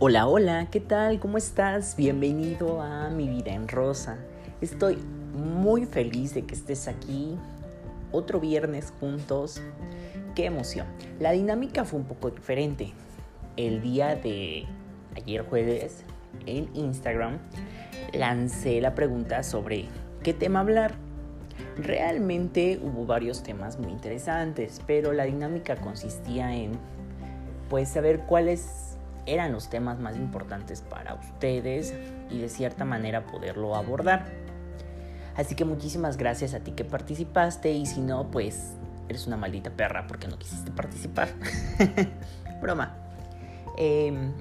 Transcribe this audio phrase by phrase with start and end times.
[0.00, 1.18] Hola, hola, ¿qué tal?
[1.18, 1.96] ¿Cómo estás?
[1.96, 4.16] Bienvenido a Mi Vida en Rosa.
[4.60, 4.96] Estoy
[5.34, 7.36] muy feliz de que estés aquí
[8.12, 9.60] otro viernes juntos.
[10.36, 10.86] ¡Qué emoción!
[11.18, 12.92] La dinámica fue un poco diferente.
[13.56, 14.66] El día de
[15.16, 16.04] ayer jueves
[16.46, 17.38] en Instagram
[18.12, 19.86] lancé la pregunta sobre
[20.22, 20.94] qué tema hablar.
[21.76, 26.70] Realmente hubo varios temas muy interesantes, pero la dinámica consistía en
[27.68, 28.87] pues saber cuáles
[29.32, 31.94] eran los temas más importantes para ustedes
[32.30, 34.26] y de cierta manera poderlo abordar.
[35.36, 38.74] Así que muchísimas gracias a ti que participaste y si no, pues
[39.08, 41.28] eres una maldita perra porque no quisiste participar.
[42.60, 42.94] Broma.
[43.76, 44.32] Em,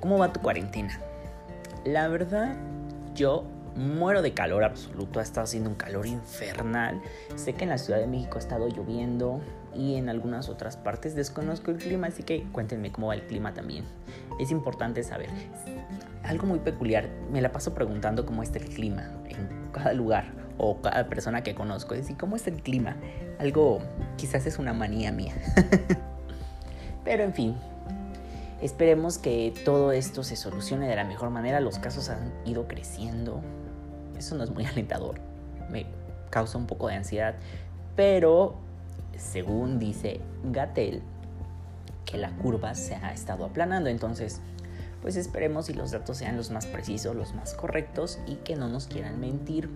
[0.00, 1.00] ¿Cómo va tu cuarentena?
[1.84, 2.54] La verdad,
[3.14, 7.02] yo muero de calor absoluto, ha estado haciendo un calor infernal.
[7.36, 9.40] Sé que en la Ciudad de México ha estado lloviendo
[9.74, 13.54] y en algunas otras partes desconozco el clima, así que cuéntenme cómo va el clima
[13.54, 13.84] también.
[14.38, 15.28] Es importante saber.
[16.22, 20.80] Algo muy peculiar, me la paso preguntando cómo está el clima en cada lugar o
[20.80, 21.94] cada persona que conozco.
[21.94, 22.96] Es decir, ¿cómo está el clima?
[23.38, 23.80] Algo
[24.16, 25.34] quizás es una manía mía.
[27.04, 27.56] Pero en fin,
[28.62, 31.60] esperemos que todo esto se solucione de la mejor manera.
[31.60, 33.42] Los casos han ido creciendo,
[34.16, 35.16] eso no es muy alentador.
[35.70, 35.86] Me
[36.30, 37.34] causa un poco de ansiedad.
[37.96, 38.56] Pero,
[39.16, 41.02] según dice Gatel,
[42.04, 43.90] que la curva se ha estado aplanando.
[43.90, 44.40] Entonces,
[45.02, 48.68] pues esperemos si los datos sean los más precisos, los más correctos y que no
[48.68, 49.68] nos quieran mentir,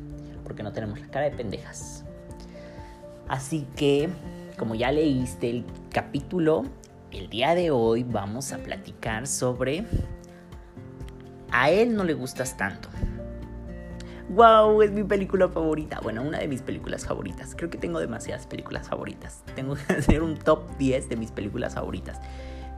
[0.44, 2.04] porque no tenemos la cara de pendejas.
[3.28, 4.08] Así que,
[4.58, 6.64] como ya leíste el capítulo,
[7.10, 9.84] el día de hoy vamos a platicar sobre...
[11.50, 12.90] A él no le gustas tanto
[14.28, 16.00] wow, es mi película favorita.
[16.02, 17.54] Bueno, una de mis películas favoritas.
[17.56, 19.42] Creo que tengo demasiadas películas favoritas.
[19.54, 22.20] Tengo que hacer un top 10 de mis películas favoritas.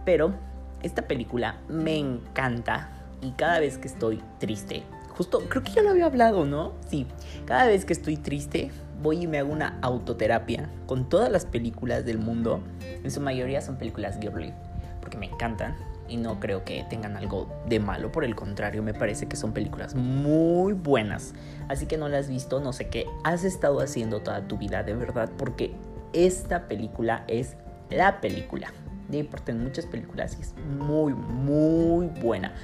[0.05, 0.35] Pero
[0.83, 2.91] esta película me encanta
[3.23, 6.73] y cada vez que estoy triste, justo creo que ya lo había hablado, ¿no?
[6.89, 7.07] Sí,
[7.45, 8.71] cada vez que estoy triste
[9.03, 12.61] voy y me hago una autoterapia con todas las películas del mundo.
[12.81, 14.53] En su mayoría son películas girly,
[15.01, 15.77] porque me encantan
[16.11, 19.53] y no creo que tengan algo de malo, por el contrario, me parece que son
[19.53, 21.35] películas muy buenas.
[21.69, 24.83] Así que no las has visto, no sé qué has estado haciendo toda tu vida
[24.83, 25.73] de verdad, porque
[26.13, 27.57] esta película es
[27.89, 28.73] la película.
[29.09, 32.55] De importan muchas películas y es muy, muy buena.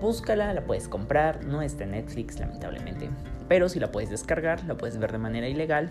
[0.00, 3.08] Búscala, la puedes comprar, no está en Netflix lamentablemente,
[3.48, 5.90] pero si la puedes descargar, la puedes ver de manera ilegal.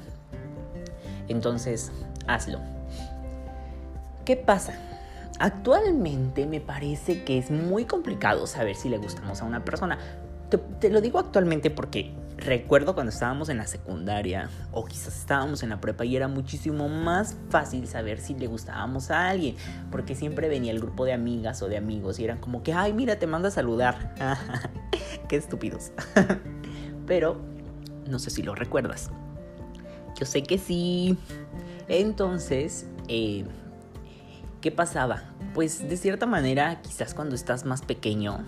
[1.28, 1.92] Entonces,
[2.28, 2.60] hazlo.
[4.26, 4.74] ¿Qué pasa?
[5.40, 9.98] Actualmente me parece que es muy complicado saber si le gustamos a una persona.
[10.80, 15.70] Te, lo digo actualmente porque recuerdo cuando estábamos en la secundaria o quizás estábamos en
[15.70, 19.56] la prepa y era muchísimo más fácil saber si le gustábamos a alguien
[19.92, 22.94] porque siempre venía el grupo de amigas o de amigos y eran como que, ay,
[22.94, 24.16] mira, te manda a saludar.
[25.28, 25.92] Qué estúpidos.
[27.08, 27.42] Pero
[28.08, 29.10] no sé si lo recuerdas.
[30.18, 31.18] Yo sé que sí.
[31.88, 33.46] Entonces, eh,
[34.66, 35.22] ¿Qué pasaba?
[35.54, 38.40] Pues de cierta manera, quizás cuando estás más pequeño,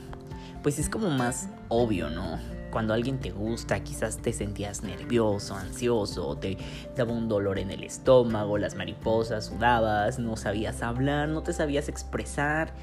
[0.64, 2.40] pues es como más obvio, ¿no?
[2.72, 6.58] Cuando alguien te gusta, quizás te sentías nervioso, ansioso, te
[6.96, 11.88] daba un dolor en el estómago, las mariposas, sudabas, no sabías hablar, no te sabías
[11.88, 12.74] expresar.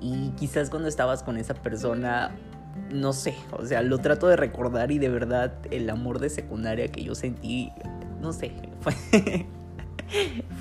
[0.00, 2.32] Y quizás cuando estabas con esa persona,
[2.90, 6.88] no sé, o sea, lo trato de recordar y de verdad el amor de secundaria
[6.88, 7.70] que yo sentí,
[8.20, 8.94] no sé, fue,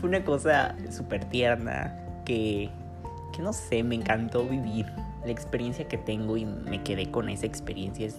[0.03, 2.69] una cosa súper tierna, que,
[3.39, 4.85] no sé, me encantó vivir.
[5.25, 8.15] La experiencia que tengo y me quedé con esa experiencia es,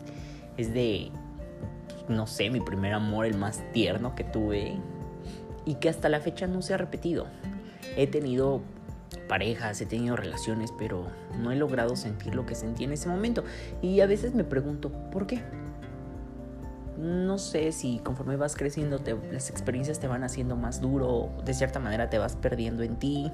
[0.56, 1.10] es de,
[2.08, 4.76] no sé, mi primer amor, el más tierno que tuve
[5.64, 7.26] y que hasta la fecha no se ha repetido.
[7.96, 8.60] He tenido
[9.28, 11.06] parejas, he tenido relaciones, pero
[11.38, 13.44] no he logrado sentir lo que sentí en ese momento.
[13.80, 15.40] Y a veces me pregunto, ¿por qué?
[16.98, 19.00] No sé si conforme vas creciendo
[19.32, 23.32] las experiencias te van haciendo más duro, de cierta manera te vas perdiendo en ti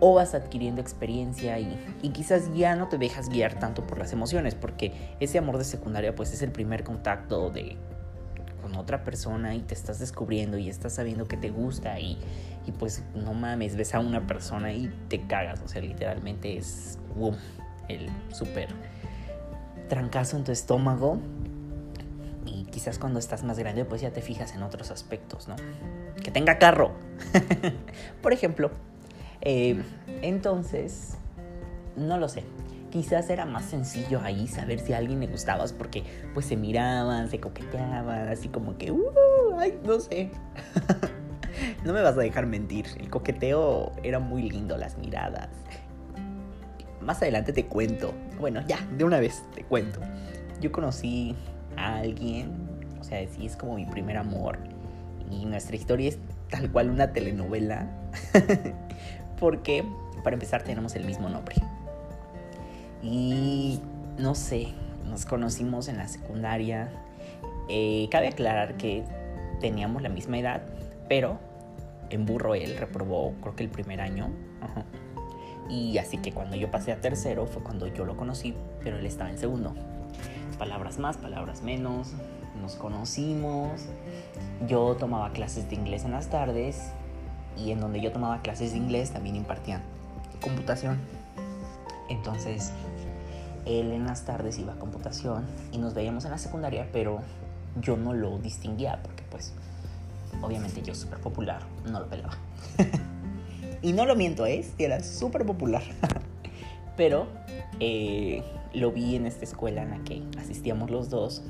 [0.00, 1.78] o vas adquiriendo experiencia y,
[2.12, 6.14] quizás ya no te dejas guiar tanto por las emociones, porque ese amor de secundaria
[6.14, 7.76] pues es el primer contacto de
[8.62, 12.18] con otra persona y te estás descubriendo y estás sabiendo que te gusta y,
[12.66, 16.98] y pues no mames, ves a una persona y te cagas, o sea, literalmente es
[17.88, 18.68] el súper
[19.88, 21.18] trancazo en tu estómago
[22.46, 25.56] y quizás cuando estás más grande pues ya te fijas en otros aspectos, ¿no?
[26.22, 26.92] Que tenga carro.
[28.22, 28.70] Por ejemplo,
[29.42, 29.82] eh,
[30.22, 31.16] entonces,
[31.96, 32.44] no lo sé.
[32.90, 36.02] Quizás era más sencillo ahí saber si a alguien le gustabas porque
[36.34, 39.00] pues se miraban, se coqueteaban, así como que, uh,
[39.58, 40.30] ay, no sé.
[41.84, 45.50] no me vas a dejar mentir, el coqueteo era muy lindo, las miradas.
[47.00, 48.12] más adelante te cuento.
[48.40, 50.00] Bueno, ya, de una vez te cuento.
[50.60, 51.36] Yo conocí
[51.76, 52.52] a alguien,
[53.00, 54.58] o sea, sí es como mi primer amor.
[55.30, 57.88] Y nuestra historia es tal cual una telenovela.
[59.40, 59.84] Porque,
[60.22, 61.56] para empezar, tenemos el mismo nombre.
[63.02, 63.80] Y
[64.18, 64.68] no sé,
[65.08, 66.92] nos conocimos en la secundaria.
[67.68, 69.02] Eh, cabe aclarar que
[69.60, 70.62] teníamos la misma edad,
[71.08, 71.38] pero
[72.10, 74.30] en burro él reprobó creo que el primer año.
[75.68, 79.06] Y así que cuando yo pasé a tercero fue cuando yo lo conocí, pero él
[79.06, 79.72] estaba en segundo.
[80.58, 82.12] Palabras más, palabras menos,
[82.60, 83.82] nos conocimos.
[84.66, 86.90] Yo tomaba clases de inglés en las tardes
[87.64, 89.82] y en donde yo tomaba clases de inglés también impartían
[90.40, 90.98] computación.
[92.08, 92.72] Entonces,
[93.66, 97.20] él en las tardes iba a computación y nos veíamos en la secundaria, pero
[97.80, 99.54] yo no lo distinguía porque pues
[100.42, 102.36] obviamente yo súper popular, no lo pelaba.
[103.82, 104.64] y no lo miento, ¿eh?
[104.78, 105.82] Era súper popular.
[106.96, 107.26] pero
[107.78, 108.42] eh,
[108.74, 111.42] lo vi en esta escuela en la que asistíamos los dos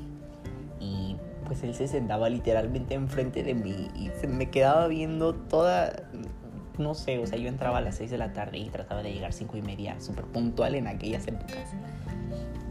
[1.51, 5.91] pues él se sentaba literalmente enfrente de mí y se me quedaba viendo toda,
[6.77, 9.11] no sé, o sea, yo entraba a las 6 de la tarde y trataba de
[9.11, 11.57] llegar 5 y media, súper puntual en aquellas épocas.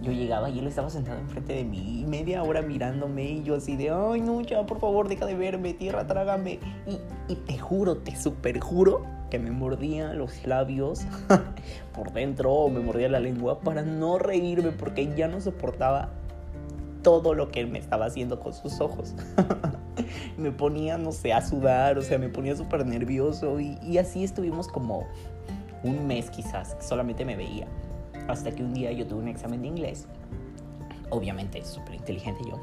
[0.00, 3.76] Yo llegaba y él estaba sentado enfrente de mí, media hora mirándome y yo así
[3.76, 6.58] de, ay no, ya por favor deja de verme, tierra, trágame.
[6.86, 6.98] Y,
[7.30, 11.02] y te juro, te super juro que me mordía los labios
[11.92, 16.08] por dentro o me mordía la lengua para no reírme porque ya no soportaba
[17.02, 19.14] todo lo que me estaba haciendo con sus ojos.
[20.36, 24.24] me ponía, no sé, a sudar, o sea, me ponía súper nervioso y, y, así
[24.24, 25.06] estuvimos como
[25.82, 27.66] un mes quizás, solamente me veía.
[28.28, 30.06] Hasta que un día yo tuve un examen de inglés.
[31.10, 32.60] Obviamente, súper inteligente yo.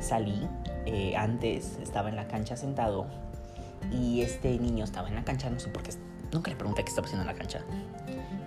[0.00, 0.48] Salí,
[0.86, 3.06] eh, antes estaba en la cancha sentado
[3.90, 5.90] y este niño estaba en la cancha, no sé por qué,
[6.32, 7.64] nunca le pregunté qué estaba haciendo en la cancha.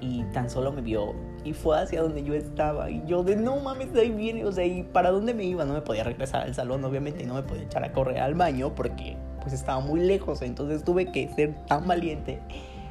[0.06, 2.92] Y tan solo me vio y fue hacia donde yo estaba.
[2.92, 4.46] Y yo de no mames, ahí viene.
[4.46, 5.66] O sea, ¿y para dónde me iba?
[5.66, 8.36] No me podía regresar al salón, obviamente, y no me podía echar a correr al
[8.36, 10.44] baño porque pues estaba muy lejos.
[10.44, 12.40] Entonces tuve que ser tan valiente,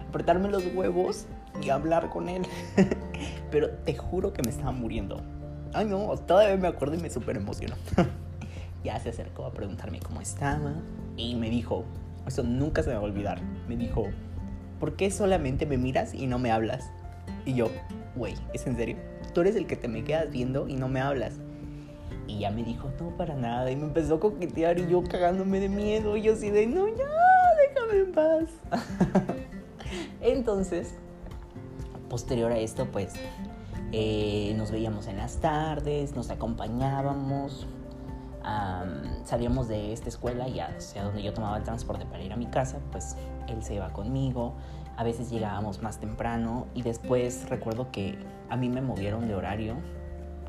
[0.08, 1.26] apretarme los huevos
[1.62, 2.42] y hablar con él.
[3.52, 5.20] Pero te juro que me estaba muriendo.
[5.72, 7.76] Ay no, todavía me acuerdo y me súper emocionó.
[8.84, 10.74] ya se acercó a preguntarme cómo estaba
[11.16, 11.84] y me dijo,
[12.26, 14.08] eso nunca se me va a olvidar, me dijo,
[14.78, 16.90] ¿por qué solamente me miras y no me hablas?
[17.44, 17.68] Y yo,
[18.16, 18.96] güey, ¿es en serio?
[19.32, 21.34] Tú eres el que te me quedas viendo y no me hablas.
[22.26, 23.70] Y ya me dijo, no, para nada.
[23.70, 26.16] Y me empezó a coquetear y yo cagándome de miedo.
[26.16, 27.04] Y yo así de, no, ya,
[27.68, 28.48] déjame en paz.
[30.20, 30.94] Entonces,
[32.08, 33.14] posterior a esto, pues
[33.92, 37.66] eh, nos veíamos en las tardes, nos acompañábamos,
[38.44, 42.36] um, salíamos de esta escuela y hacia donde yo tomaba el transporte para ir a
[42.36, 43.16] mi casa, pues
[43.48, 44.54] él se iba conmigo.
[44.96, 48.16] A veces llegábamos más temprano y después recuerdo que
[48.48, 49.74] a mí me movieron de horario.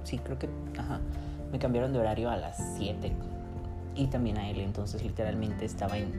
[0.04, 1.00] Sí, creo que, ajá,
[1.52, 3.12] me cambiaron de horario a las 7
[3.96, 4.60] y también a él.
[4.60, 6.12] Entonces literalmente estaba en,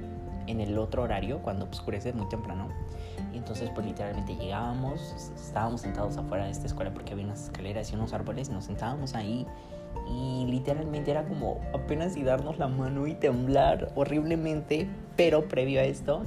[0.47, 2.69] en el otro horario cuando oscurece muy temprano
[3.33, 7.91] y entonces pues literalmente llegábamos, estábamos sentados afuera de esta escuela porque había unas escaleras
[7.93, 9.47] y unos árboles, nos sentábamos ahí
[10.09, 15.85] y literalmente era como apenas y darnos la mano y temblar horriblemente, pero previo a
[15.85, 16.23] esto,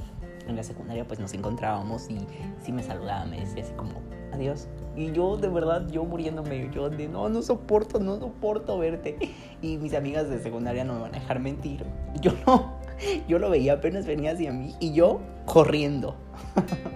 [0.46, 2.18] en la secundaria pues nos encontrábamos y
[2.62, 3.92] sí me saludaba, me decía así como
[4.32, 4.68] adiós.
[4.96, 9.16] Y yo de verdad, yo muriéndome, yo de no, no soporto, no soporto verte.
[9.62, 11.84] Y mis amigas de secundaria no me van a dejar mentir.
[12.20, 12.74] Yo no,
[13.28, 16.16] yo lo veía apenas venía hacia mí y yo corriendo.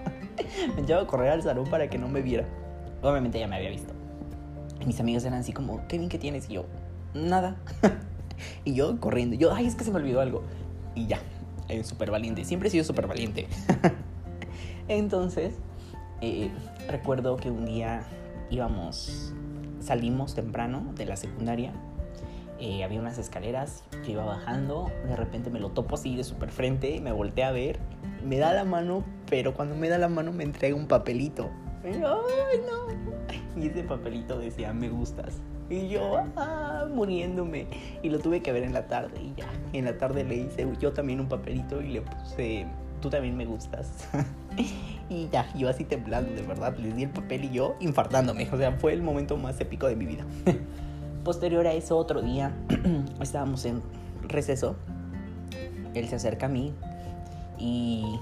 [0.75, 2.45] me echaba a correr al salón para que no me viera.
[3.01, 3.94] Obviamente ya me había visto.
[4.85, 6.49] Mis amigos eran así como, Kevin, ¿qué tienes?
[6.49, 6.65] Y yo,
[7.13, 7.55] nada.
[8.65, 9.35] y yo corriendo.
[9.35, 10.43] Yo, ay, es que se me olvidó algo.
[10.93, 11.19] Y ya,
[11.67, 12.45] eh, súper valiente.
[12.45, 13.47] Siempre he sido súper valiente.
[14.87, 15.55] Entonces,
[16.21, 16.51] eh,
[16.87, 18.03] recuerdo que un día
[18.49, 19.33] íbamos,
[19.79, 21.73] salimos temprano de la secundaria.
[22.59, 26.51] Eh, había unas escaleras, yo iba bajando, de repente me lo topo así de súper
[26.51, 27.79] frente, me volteé a ver
[28.25, 31.49] me da la mano, pero cuando me da la mano me entrega un papelito.
[31.85, 33.15] Y yo, ay, no.
[33.61, 35.41] Y ese papelito decía, me gustas.
[35.69, 37.67] Y yo, ah, muriéndome.
[38.03, 39.21] Y lo tuve que ver en la tarde.
[39.21, 42.65] Y ya, en la tarde le hice yo también un papelito y le puse,
[43.01, 44.07] tú también me gustas.
[45.09, 46.75] y ya, yo así temblando, de verdad.
[46.77, 48.49] Le di el papel y yo infartándome.
[48.51, 50.25] O sea, fue el momento más épico de mi vida.
[51.23, 52.51] Posterior a eso, otro día,
[53.21, 53.81] estábamos en
[54.27, 54.75] receso.
[55.93, 56.73] Él se acerca a mí,
[57.57, 58.19] y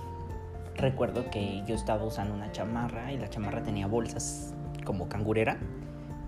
[0.75, 4.53] recuerdo que yo estaba usando una chamarra y la chamarra tenía bolsas
[4.85, 5.57] como cangurera.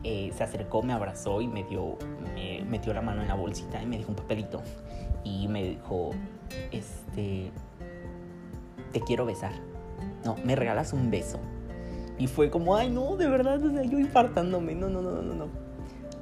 [0.04, 1.98] Eh, se acercó, me abrazó y me dio,
[2.36, 4.62] me metió la mano en la bolsita y me dijo un papelito.
[5.24, 6.12] Y me dijo,
[6.72, 7.52] este,
[8.92, 9.54] te quiero besar.
[10.24, 11.40] No, me regalas un beso.
[12.18, 15.34] Y fue como, ay, no, de verdad, o sea, yo infartándome, no, no, no, no,
[15.34, 15.48] no.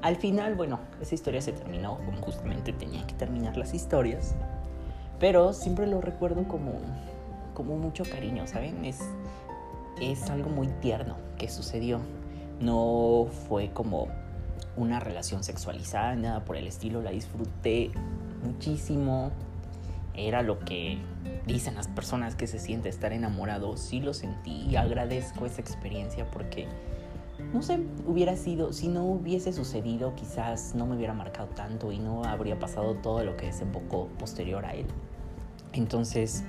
[0.01, 4.35] Al final, bueno, esa historia se terminó como justamente tenía que terminar las historias.
[5.19, 6.73] Pero siempre lo recuerdo como,
[7.53, 8.85] como mucho cariño, ¿saben?
[8.85, 8.99] Es,
[10.01, 11.99] es algo muy tierno que sucedió.
[12.59, 14.07] No fue como
[14.75, 17.01] una relación sexualizada, nada por el estilo.
[17.01, 17.91] La disfruté
[18.43, 19.31] muchísimo.
[20.15, 20.99] Era lo que
[21.47, 23.77] dicen las personas que se siente estar enamorado.
[23.77, 26.67] Sí lo sentí y agradezco esa experiencia porque,
[27.51, 31.97] no sé, hubiera sido, si no hubiese sucedido, quizás no me hubiera marcado tanto y
[31.97, 34.85] no habría pasado todo lo que desembocó posterior a él.
[35.73, 36.43] Entonces,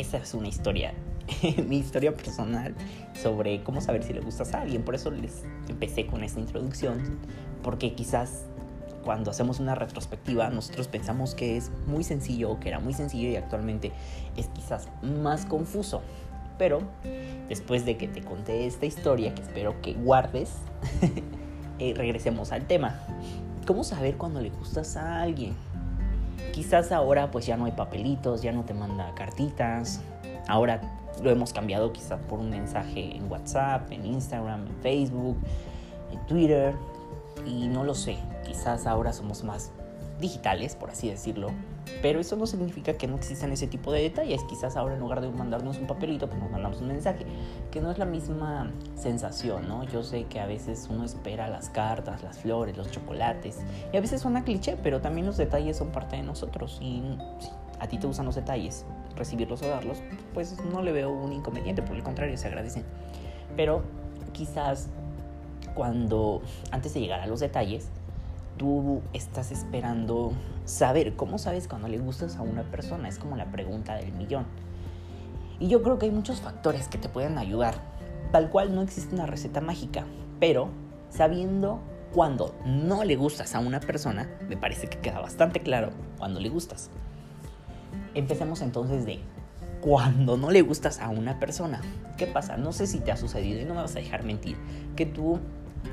[0.00, 0.94] esa es una historia,
[1.66, 2.74] mi historia personal
[3.20, 4.82] sobre cómo saber si le gustas a alguien.
[4.82, 7.18] Por eso les empecé con esta introducción,
[7.62, 8.44] porque quizás
[9.04, 13.36] cuando hacemos una retrospectiva nosotros pensamos que es muy sencillo, que era muy sencillo y
[13.36, 13.92] actualmente
[14.36, 16.02] es quizás más confuso.
[16.58, 16.80] Pero
[17.48, 20.50] después de que te conté esta historia, que espero que guardes,
[21.78, 22.98] eh, regresemos al tema.
[23.66, 25.54] ¿Cómo saber cuando le gustas a alguien?
[26.52, 30.00] Quizás ahora pues ya no hay papelitos, ya no te manda cartitas.
[30.46, 30.80] Ahora
[31.22, 35.38] lo hemos cambiado quizás por un mensaje en WhatsApp, en Instagram, en Facebook,
[36.12, 36.74] en Twitter.
[37.46, 39.72] Y no lo sé, quizás ahora somos más
[40.20, 41.50] digitales, por así decirlo.
[42.02, 44.42] Pero eso no significa que no existan ese tipo de detalles.
[44.44, 47.24] Quizás ahora en lugar de mandarnos un papelito, pues nos mandamos un mensaje,
[47.70, 49.84] que no es la misma sensación, ¿no?
[49.84, 53.58] Yo sé que a veces uno espera las cartas, las flores, los chocolates,
[53.92, 56.78] y a veces suena cliché, pero también los detalles son parte de nosotros.
[56.80, 57.02] Y
[57.40, 58.84] si a ti te gustan los detalles,
[59.16, 59.98] recibirlos o darlos,
[60.34, 62.84] pues no le veo un inconveniente, por el contrario, se agradecen.
[63.56, 63.82] Pero
[64.32, 64.88] quizás
[65.74, 67.88] cuando antes de llegar a los detalles,
[68.58, 70.32] tú estás esperando
[70.64, 73.08] saber, ¿cómo sabes cuando le gustas a una persona?
[73.08, 74.44] Es como la pregunta del millón.
[75.58, 77.76] Y yo creo que hay muchos factores que te pueden ayudar.
[78.32, 80.04] Tal cual no existe una receta mágica,
[80.38, 80.68] pero
[81.08, 81.80] sabiendo
[82.12, 86.48] cuando no le gustas a una persona, me parece que queda bastante claro cuando le
[86.48, 86.90] gustas.
[88.14, 89.20] Empecemos entonces de
[89.80, 91.80] cuando no le gustas a una persona.
[92.16, 92.56] ¿Qué pasa?
[92.56, 94.56] No sé si te ha sucedido y no me vas a dejar mentir,
[94.96, 95.38] que tú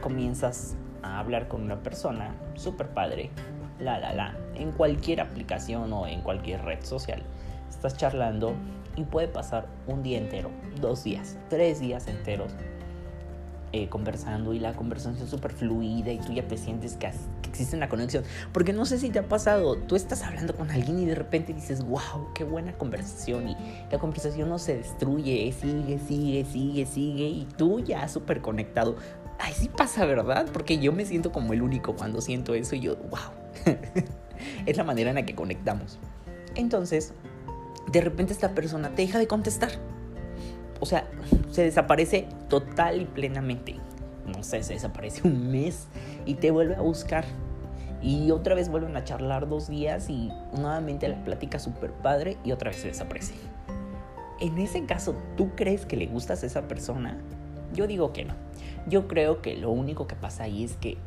[0.02, 0.76] comienzas
[1.06, 3.30] a hablar con una persona, súper padre,
[3.80, 7.22] la, la, la, en cualquier aplicación o en cualquier red social.
[7.70, 8.54] Estás charlando
[8.96, 10.50] y puede pasar un día entero,
[10.82, 12.54] dos días, tres días enteros
[13.78, 17.50] eh, conversando y la conversación es súper fluida y tú ya te sientes que, que,
[17.50, 18.24] existe una conexión.
[18.54, 21.54] Porque no sé si te ha pasado, tú estás hablando con alguien y de repente
[21.54, 23.58] dices, wow, qué buena conversación y
[23.92, 28.96] la conversación no se destruye, sigue, sigue, sigue, sigue y tú ya súper conectado.
[29.40, 30.48] Ay, sí pasa, ¿verdad?
[30.52, 33.66] Porque yo me siento como el único cuando siento eso y yo, wow.
[34.66, 36.00] es la manera en la que conectamos.
[36.56, 37.14] Entonces,
[37.92, 39.72] de repente esta persona te deja de contestar.
[40.80, 41.08] O sea,
[41.52, 43.76] se desaparece total y plenamente.
[44.26, 45.88] No sé, se desaparece un mes
[46.26, 47.26] y te vuelve a buscar.
[48.02, 52.52] Y otra vez vuelven a charlar dos días y nuevamente la plática súper padre y
[52.52, 53.34] otra vez se desaparece.
[54.40, 57.18] En ese caso, ¿tú crees que le gustas a esa persona?
[57.74, 58.45] Yo digo que no.
[58.88, 60.98] Yo creo que lo único que pasa ahí es que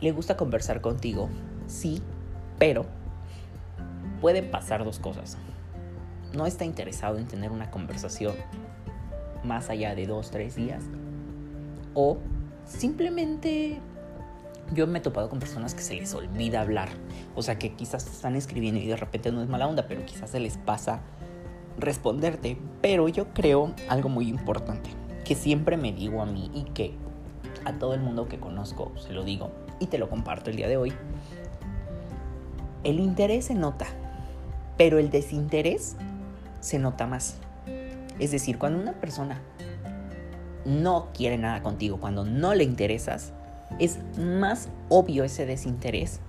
[0.00, 1.28] le gusta conversar contigo,
[1.66, 2.02] sí,
[2.58, 2.86] pero
[4.20, 5.36] puede pasar dos cosas.
[6.32, 8.34] No está interesado en tener una conversación
[9.44, 10.82] más allá de dos, tres días.
[11.94, 12.18] O
[12.66, 13.80] simplemente
[14.72, 16.88] yo me he topado con personas que se les olvida hablar.
[17.34, 20.30] O sea, que quizás están escribiendo y de repente no es mala onda, pero quizás
[20.30, 21.00] se les pasa
[21.78, 22.56] responderte.
[22.80, 24.90] Pero yo creo algo muy importante,
[25.24, 26.94] que siempre me digo a mí y que
[27.64, 30.68] a todo el mundo que conozco se lo digo y te lo comparto el día
[30.68, 30.92] de hoy.
[32.82, 33.86] El interés se nota,
[34.76, 35.96] pero el desinterés
[36.60, 37.36] se nota más.
[38.18, 39.40] Es decir, cuando una persona
[40.64, 43.32] no quiere nada contigo, cuando no le interesas,
[43.78, 46.20] es más obvio ese desinterés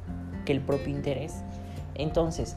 [0.45, 1.43] que el propio interés.
[1.95, 2.55] Entonces,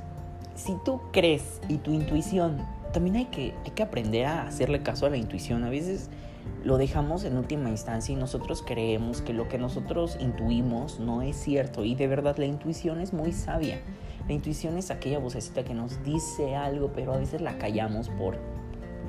[0.55, 2.59] si tú crees y tu intuición,
[2.93, 5.65] también hay que, hay que aprender a hacerle caso a la intuición.
[5.65, 6.09] A veces
[6.65, 11.37] lo dejamos en última instancia y nosotros creemos que lo que nosotros intuimos no es
[11.37, 11.85] cierto.
[11.85, 13.81] Y de verdad la intuición es muy sabia.
[14.27, 18.37] La intuición es aquella vocecita que nos dice algo, pero a veces la callamos por,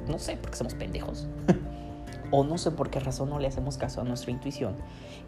[0.07, 1.27] no sé, porque somos pendejos.
[2.31, 4.75] o no sé por qué razón no le hacemos caso a nuestra intuición.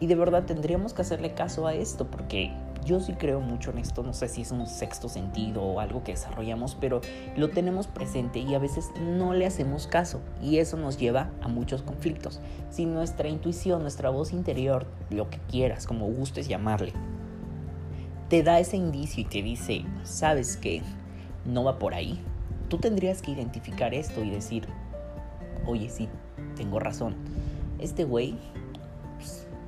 [0.00, 2.52] Y de verdad tendríamos que hacerle caso a esto porque
[2.84, 6.02] yo sí creo mucho en esto, no sé si es un sexto sentido o algo
[6.02, 7.00] que desarrollamos, pero
[7.36, 11.48] lo tenemos presente y a veces no le hacemos caso y eso nos lleva a
[11.48, 12.40] muchos conflictos.
[12.70, 16.92] Si nuestra intuición, nuestra voz interior, lo que quieras, como gustes llamarle,
[18.28, 20.82] te da ese indicio y te dice, sabes que
[21.44, 22.20] no va por ahí,
[22.68, 24.66] tú tendrías que identificar esto y decir,
[25.66, 26.08] oye, sí,
[26.56, 27.14] tengo razón
[27.82, 28.36] este güey,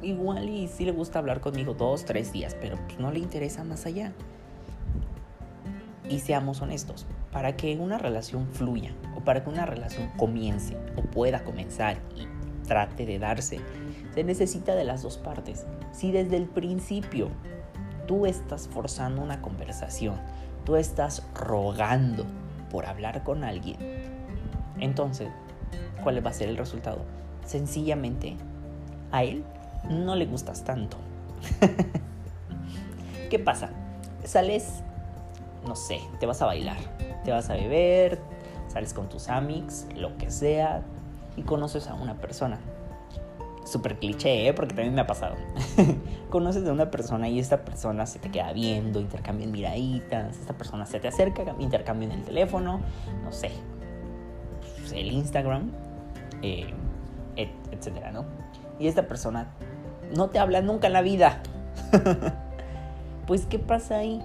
[0.04, 3.64] igual y sí le gusta hablar conmigo dos, tres días, pero pues, no le interesa
[3.64, 4.12] más allá.
[6.08, 11.02] Y seamos honestos, para que una relación fluya o para que una relación comience o
[11.02, 12.26] pueda comenzar y
[12.66, 13.60] trate de darse,
[14.14, 15.66] se necesita de las dos partes.
[15.92, 17.30] Si desde el principio
[18.06, 20.20] tú estás forzando una conversación,
[20.64, 22.26] tú estás rogando
[22.70, 23.78] por hablar con alguien,
[24.78, 25.28] entonces,
[26.02, 27.02] ¿cuál va a ser el resultado?
[27.44, 28.36] Sencillamente,
[29.10, 29.44] a él
[29.90, 30.96] no le gustas tanto.
[33.30, 33.70] ¿Qué pasa?
[34.24, 34.82] Sales,
[35.66, 36.78] no sé, te vas a bailar,
[37.24, 38.20] te vas a beber,
[38.68, 40.82] sales con tus amics, lo que sea,
[41.36, 42.58] y conoces a una persona.
[43.64, 44.52] Súper cliché, ¿eh?
[44.52, 45.36] porque también me ha pasado.
[46.30, 50.84] conoces a una persona y esta persona se te queda viendo, intercambian miraditas, esta persona
[50.84, 52.80] se te acerca, intercambian el teléfono,
[53.22, 53.50] no sé,
[54.80, 55.70] pues, el Instagram,
[56.42, 56.74] eh,
[57.36, 58.26] etcétera, ¿no?
[58.78, 59.48] Y esta persona
[60.14, 61.42] no te habla nunca en la vida.
[63.26, 64.22] pues, ¿qué pasa ahí?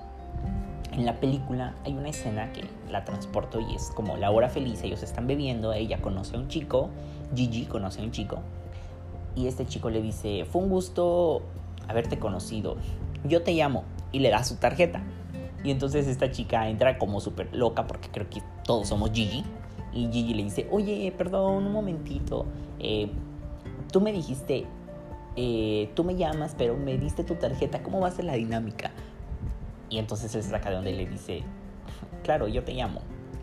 [0.92, 4.84] En la película hay una escena que la transporto y es como la hora feliz,
[4.84, 6.90] ellos están bebiendo, ella conoce a un chico,
[7.36, 8.40] Gigi conoce a un chico,
[9.36, 11.44] y este chico le dice, fue un gusto
[11.88, 12.78] haberte conocido,
[13.24, 15.02] yo te llamo, y le da su tarjeta.
[15.64, 19.44] Y entonces esta chica entra como súper loca porque creo que todos somos Gigi.
[19.94, 22.46] Y Gigi le dice, oye, perdón, un momentito.
[22.80, 23.10] Eh,
[23.92, 24.66] tú me dijiste,
[25.36, 28.92] eh, tú me llamas, pero me diste tu tarjeta, ¿cómo va a ser la dinámica?
[29.90, 31.44] Y entonces él saca de donde le dice,
[32.24, 33.02] claro, yo te llamo.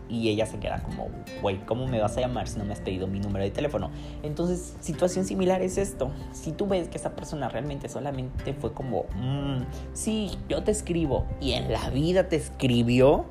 [0.09, 1.09] Y ella se queda como,
[1.41, 3.91] güey, ¿cómo me vas a llamar si no me has pedido mi número de teléfono?
[4.23, 6.11] Entonces, situación similar es esto.
[6.31, 11.25] Si tú ves que esa persona realmente solamente fue como, mmm, sí, yo te escribo,
[11.41, 13.25] y en la vida te escribió,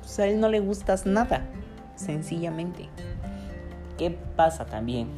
[0.00, 1.46] pues a él no le gustas nada,
[1.94, 2.90] sencillamente.
[3.96, 5.08] ¿Qué pasa también?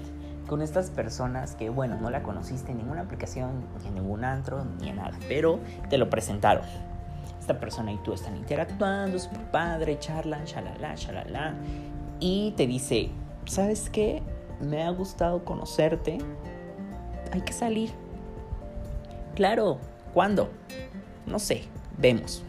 [0.48, 4.64] Con estas personas que, bueno, no la conociste en ninguna aplicación, ni en ningún antro,
[4.80, 6.64] ni en nada, pero te lo presentaron
[7.38, 11.54] esta persona y tú están interactuando, super padre, charlan, shalala, shalala,
[12.18, 13.10] y te dice,
[13.44, 14.22] ¿sabes qué?
[14.60, 16.18] Me ha gustado conocerte,
[17.30, 17.90] hay que salir.
[19.34, 19.78] Claro,
[20.14, 20.50] ¿cuándo?
[21.26, 21.64] No sé,
[21.98, 22.42] vemos.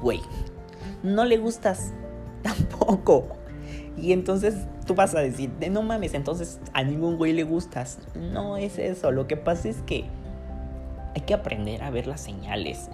[0.00, 0.20] Güey,
[1.02, 1.92] no le gustas
[2.42, 3.41] tampoco.
[3.96, 4.54] Y entonces
[4.86, 7.98] tú vas a decir, de no mames, entonces a ningún güey le gustas.
[8.14, 10.04] No es eso, lo que pasa es que
[11.14, 12.88] hay que aprender a ver las señales.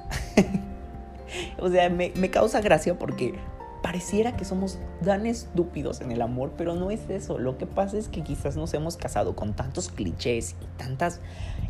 [1.59, 3.35] o sea, me, causa gracia porque
[3.83, 7.39] pareciera que somos tan estúpidos en el amor, pero no es eso.
[7.39, 11.21] Lo que pasa es que quizás nos hemos casado con tantos clichés y tantas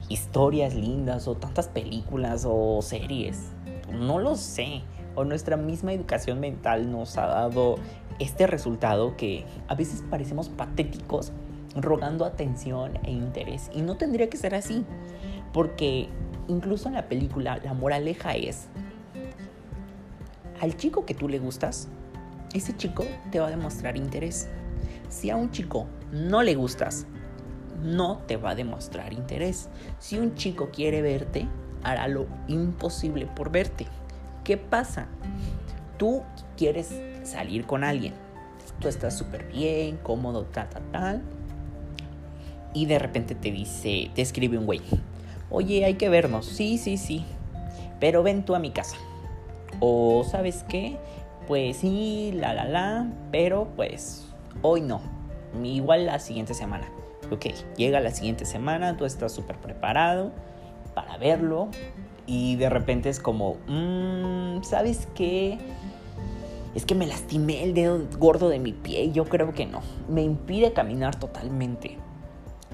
[0.08, 3.40] historias lindas o tantas películas o series.
[3.92, 4.82] No lo sé.
[5.18, 7.74] O nuestra misma educación mental nos ha dado
[8.20, 11.32] este resultado que a veces parecemos patéticos
[11.74, 13.68] rogando atención e interés.
[13.74, 14.84] Y no tendría que ser así.
[15.52, 16.08] Porque
[16.46, 18.68] incluso en la película la moraleja es
[20.60, 21.88] al chico que tú le gustas,
[22.54, 24.48] ese chico te va a demostrar interés.
[25.08, 27.08] Si a un chico no le gustas,
[27.82, 29.68] no te va a demostrar interés.
[29.98, 31.48] Si un chico quiere verte,
[31.82, 33.88] hará lo imposible por verte.
[34.48, 35.08] ¿Qué pasa?
[35.98, 36.22] Tú
[36.56, 38.14] quieres salir con alguien.
[38.80, 41.22] Tú estás súper bien, cómodo, ta, ta, tal.
[42.72, 44.80] Y de repente te dice, te escribe un güey.
[45.50, 46.46] Oye, hay que vernos.
[46.46, 47.26] Sí, sí, sí.
[48.00, 48.96] Pero ven tú a mi casa.
[49.80, 50.96] O sabes qué,
[51.46, 54.32] pues sí, la, la, la, pero pues
[54.62, 55.02] hoy no.
[55.62, 56.88] Igual la siguiente semana.
[57.30, 60.32] Ok, llega la siguiente semana, tú estás súper preparado
[60.94, 61.68] para verlo
[62.28, 65.58] y de repente es como, mmm, ¿sabes qué?
[66.74, 69.80] Es que me lastimé el dedo gordo de mi pie yo creo que no.
[70.08, 71.96] Me impide caminar totalmente.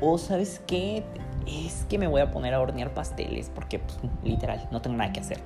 [0.01, 1.05] O sabes qué?
[1.47, 5.13] Es que me voy a poner a hornear pasteles porque pues, literal no tengo nada
[5.13, 5.39] que hacer.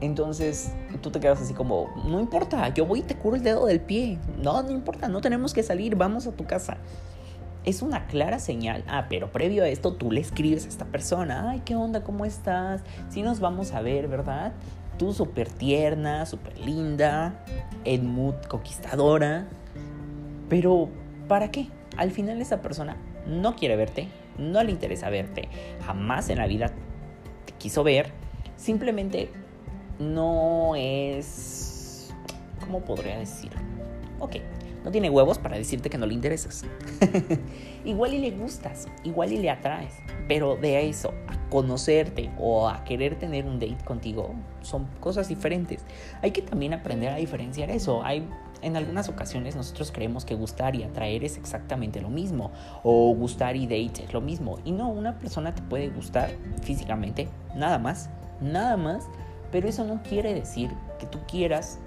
[0.00, 3.66] Entonces tú te quedas así como, no importa, yo voy y te curo el dedo
[3.66, 4.18] del pie.
[4.42, 6.78] No, no importa, no tenemos que salir, vamos a tu casa.
[7.64, 8.84] Es una clara señal.
[8.88, 12.02] Ah, pero previo a esto tú le escribes a esta persona, ay, ¿qué onda?
[12.02, 12.82] ¿Cómo estás?
[13.10, 14.52] Si nos vamos a ver, ¿verdad?
[14.98, 17.44] Tú súper tierna, súper linda,
[17.84, 19.46] en mood conquistadora.
[20.48, 20.88] Pero,
[21.28, 21.68] ¿para qué?
[21.96, 22.96] Al final esa persona
[23.26, 25.48] no quiere verte, no le interesa verte,
[25.84, 26.72] jamás en la vida
[27.44, 28.10] te quiso ver,
[28.56, 29.30] simplemente
[29.98, 32.12] no es...
[32.60, 33.50] ¿Cómo podría decir?
[34.18, 34.36] Ok,
[34.84, 36.64] no tiene huevos para decirte que no le interesas.
[37.84, 39.94] igual y le gustas, igual y le atraes,
[40.28, 45.84] pero de eso, a conocerte o a querer tener un date contigo, son cosas diferentes.
[46.22, 48.02] Hay que también aprender a diferenciar eso.
[48.04, 48.26] Hay
[48.62, 52.50] en algunas ocasiones nosotros creemos que gustar y atraer es exactamente lo mismo,
[52.82, 54.58] o gustar y date es lo mismo.
[54.64, 56.30] Y no, una persona te puede gustar
[56.62, 59.08] físicamente, nada más, nada más,
[59.50, 61.78] pero eso no quiere decir que tú quieras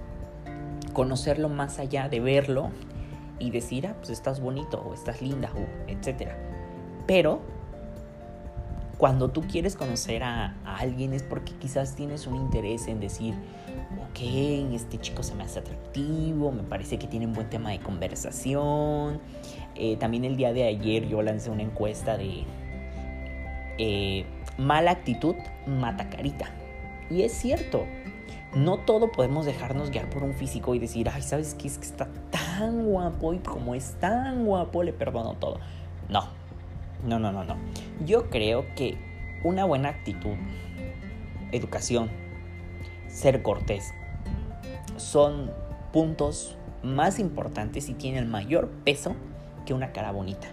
[0.93, 2.69] conocerlo más allá de verlo
[3.39, 6.37] y decir, ah, pues estás bonito o estás linda o etcétera.
[7.07, 7.41] Pero
[8.97, 13.33] cuando tú quieres conocer a, alguien es porque quizás tienes un interés en decir,
[14.09, 14.19] ok,
[14.73, 19.19] este chico se me hace atractivo, me parece que tiene un buen tema de conversación.
[19.75, 22.45] Eh, también el día de ayer yo lancé una encuesta de
[23.77, 24.25] eh,
[24.57, 26.45] mala actitud mata carita.
[27.09, 27.85] Y es cierto,
[28.55, 31.67] no todo podemos dejarnos guiar por un físico y decir, ay, ¿sabes qué?
[31.67, 35.59] Es que está tan guapo y como es tan guapo le perdono todo.
[36.09, 36.27] No,
[37.05, 37.55] no, no, no, no.
[38.05, 38.97] Yo creo que
[39.43, 40.35] una buena actitud,
[41.51, 42.09] educación,
[43.07, 43.93] ser cortés,
[44.97, 45.51] son
[45.91, 49.15] puntos más importantes y tienen mayor peso
[49.65, 50.47] que una cara bonita.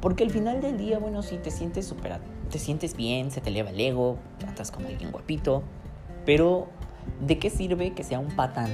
[0.00, 2.18] Porque al final del día, bueno, si te sientes super,
[2.50, 5.62] te sientes bien, se te eleva el ego, tratas con alguien guapito,
[6.26, 6.66] pero
[7.20, 8.70] ¿de qué sirve que sea un patán?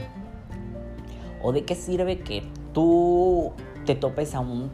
[1.42, 3.52] ¿O de qué sirve que tú
[3.86, 4.70] te topes a un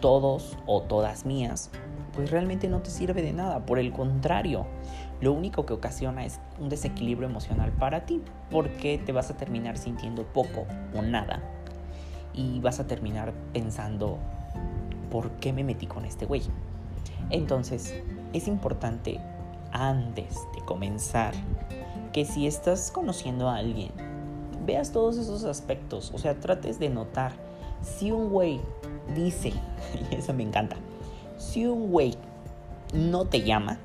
[0.00, 1.70] todos o todas mías?
[2.14, 4.66] Pues realmente no te sirve de nada, por el contrario,
[5.22, 9.78] lo único que ocasiona es un desequilibrio emocional para ti, porque te vas a terminar
[9.78, 11.40] sintiendo poco o nada
[12.34, 14.18] y vas a terminar pensando,
[15.10, 16.42] ¿por qué me metí con este güey?
[17.30, 17.94] Entonces,
[18.32, 19.20] es importante
[19.70, 21.34] antes de comenzar
[22.12, 23.90] que si estás conociendo a alguien,
[24.64, 27.32] veas todos esos aspectos, o sea, trates de notar
[27.82, 28.60] si un güey
[29.14, 29.52] dice,
[30.10, 30.76] y eso me encanta,
[31.36, 32.16] si un güey
[32.94, 33.78] no te llama,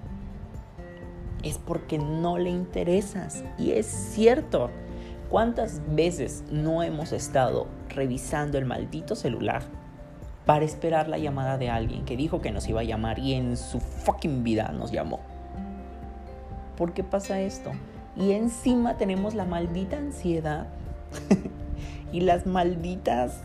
[1.44, 3.44] es porque no le interesas.
[3.58, 4.70] Y es cierto.
[5.30, 9.62] ¿Cuántas veces no hemos estado revisando el maldito celular
[10.46, 13.58] para esperar la llamada de alguien que dijo que nos iba a llamar y en
[13.58, 15.20] su fucking vida nos llamó?
[16.78, 17.72] ¿Por qué pasa esto?
[18.18, 20.68] Y encima tenemos la maldita ansiedad
[22.12, 23.42] y las malditas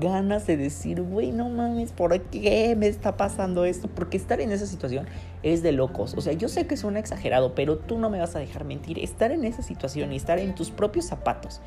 [0.00, 3.88] ganas de decir, güey, no mames, ¿por qué me está pasando esto?
[3.88, 5.06] Porque estar en esa situación
[5.42, 6.14] es de locos.
[6.16, 8.98] O sea, yo sé que suena exagerado, pero tú no me vas a dejar mentir.
[8.98, 11.60] Estar en esa situación y estar en tus propios zapatos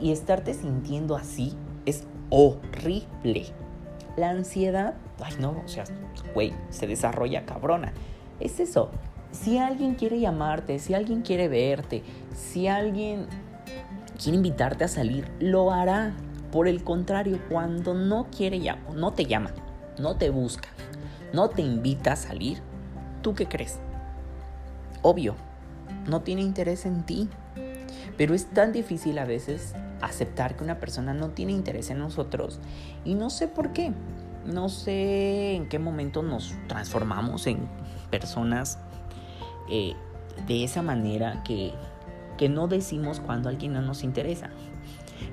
[0.00, 1.54] y estarte sintiendo así
[1.86, 3.46] es horrible.
[4.16, 5.84] La ansiedad, ay no, o sea,
[6.34, 7.92] güey, se desarrolla cabrona.
[8.40, 8.90] Es eso,
[9.34, 12.02] si alguien quiere llamarte, si alguien quiere verte,
[12.34, 13.26] si alguien
[14.22, 16.14] quiere invitarte a salir, lo hará.
[16.52, 19.50] Por el contrario, cuando no quiere llamar, no te llama,
[19.98, 20.68] no te busca,
[21.32, 22.62] no te invita a salir,
[23.22, 23.80] ¿tú qué crees?
[25.02, 25.34] Obvio,
[26.08, 27.28] no tiene interés en ti.
[28.16, 32.60] Pero es tan difícil a veces aceptar que una persona no tiene interés en nosotros.
[33.04, 33.92] Y no sé por qué.
[34.46, 37.66] No sé en qué momento nos transformamos en
[38.10, 38.78] personas
[39.68, 39.94] eh,
[40.46, 41.72] de esa manera que,
[42.36, 44.50] que no decimos cuando alguien no nos interesa.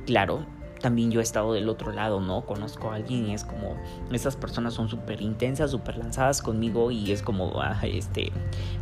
[0.06, 0.46] Claro,
[0.82, 2.46] también yo he estado del otro lado, ¿no?
[2.46, 3.78] Conozco a alguien y es como,
[4.12, 8.32] esas personas son súper intensas, súper lanzadas conmigo y es como, ah, este,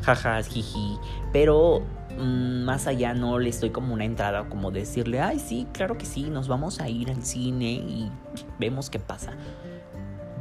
[0.02, 0.98] jajas, jiji,
[1.32, 1.82] pero
[2.18, 6.06] mm, más allá no le estoy como una entrada, como decirle, ay, sí, claro que
[6.06, 8.10] sí, nos vamos a ir al cine y
[8.58, 9.34] vemos qué pasa.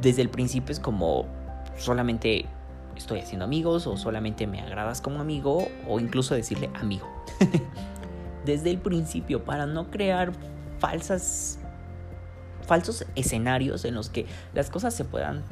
[0.01, 1.25] Desde el principio es como
[1.77, 2.45] solamente
[2.99, 7.07] estoy haciendo amigos o solamente me agradas como amigo o incluso decirle amigo.
[8.45, 10.31] Desde el principio para no crear
[10.79, 11.59] falsas
[12.65, 15.43] falsos escenarios en los que las cosas se puedan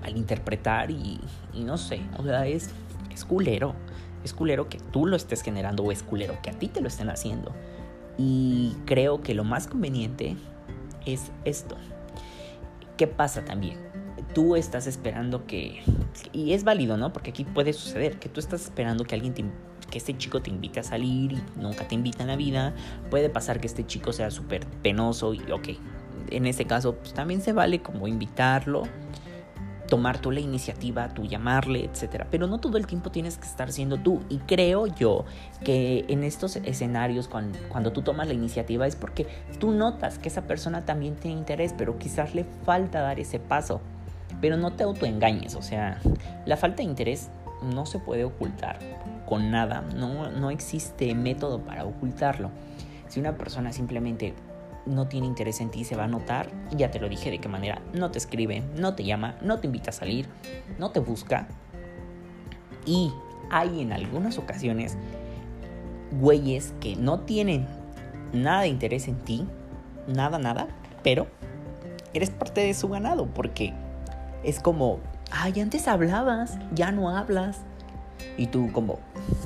[0.00, 1.20] malinterpretar y,
[1.54, 2.70] y no sé, o sea, es,
[3.12, 3.74] es culero.
[4.24, 6.88] Es culero que tú lo estés generando o es culero que a ti te lo
[6.88, 7.54] estén haciendo.
[8.18, 10.36] Y creo que lo más conveniente
[11.04, 11.76] es esto.
[12.96, 13.85] ¿Qué pasa también?
[14.34, 15.82] Tú estás esperando que...
[16.32, 17.12] Y es válido, ¿no?
[17.12, 19.44] Porque aquí puede suceder que tú estás esperando que alguien te,
[19.90, 22.74] que este chico te invite a salir y nunca te invita en la vida.
[23.10, 25.68] Puede pasar que este chico sea súper penoso y ok.
[26.30, 28.82] En este caso, pues también se vale como invitarlo,
[29.88, 32.26] tomar tú la iniciativa, tú llamarle, etcétera.
[32.30, 34.20] Pero no todo el tiempo tienes que estar siendo tú.
[34.28, 35.24] Y creo yo
[35.64, 39.26] que en estos escenarios, cuando, cuando tú tomas la iniciativa, es porque
[39.60, 43.80] tú notas que esa persona también tiene interés, pero quizás le falta dar ese paso.
[44.40, 46.00] Pero no te autoengañes, o sea,
[46.44, 47.30] la falta de interés
[47.62, 48.78] no se puede ocultar
[49.26, 52.50] con nada, no, no existe método para ocultarlo.
[53.08, 54.34] Si una persona simplemente
[54.86, 57.48] no tiene interés en ti, se va a notar, ya te lo dije de qué
[57.48, 60.28] manera, no te escribe, no te llama, no te invita a salir,
[60.78, 61.48] no te busca.
[62.84, 63.12] Y
[63.50, 64.96] hay en algunas ocasiones
[66.20, 67.66] güeyes que no tienen
[68.32, 69.46] nada de interés en ti,
[70.06, 70.68] nada, nada,
[71.02, 71.26] pero
[72.14, 73.74] eres parte de su ganado porque
[74.44, 77.60] es como, ay, antes hablabas, ya no hablas.
[78.36, 78.98] Y tú como,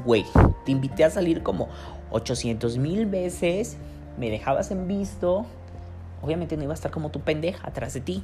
[0.05, 0.25] güey,
[0.65, 1.69] te invité a salir como
[2.11, 3.77] 800 mil veces,
[4.19, 5.47] me dejabas en visto,
[6.23, 8.23] obviamente no iba a estar como tu pendeja atrás de ti.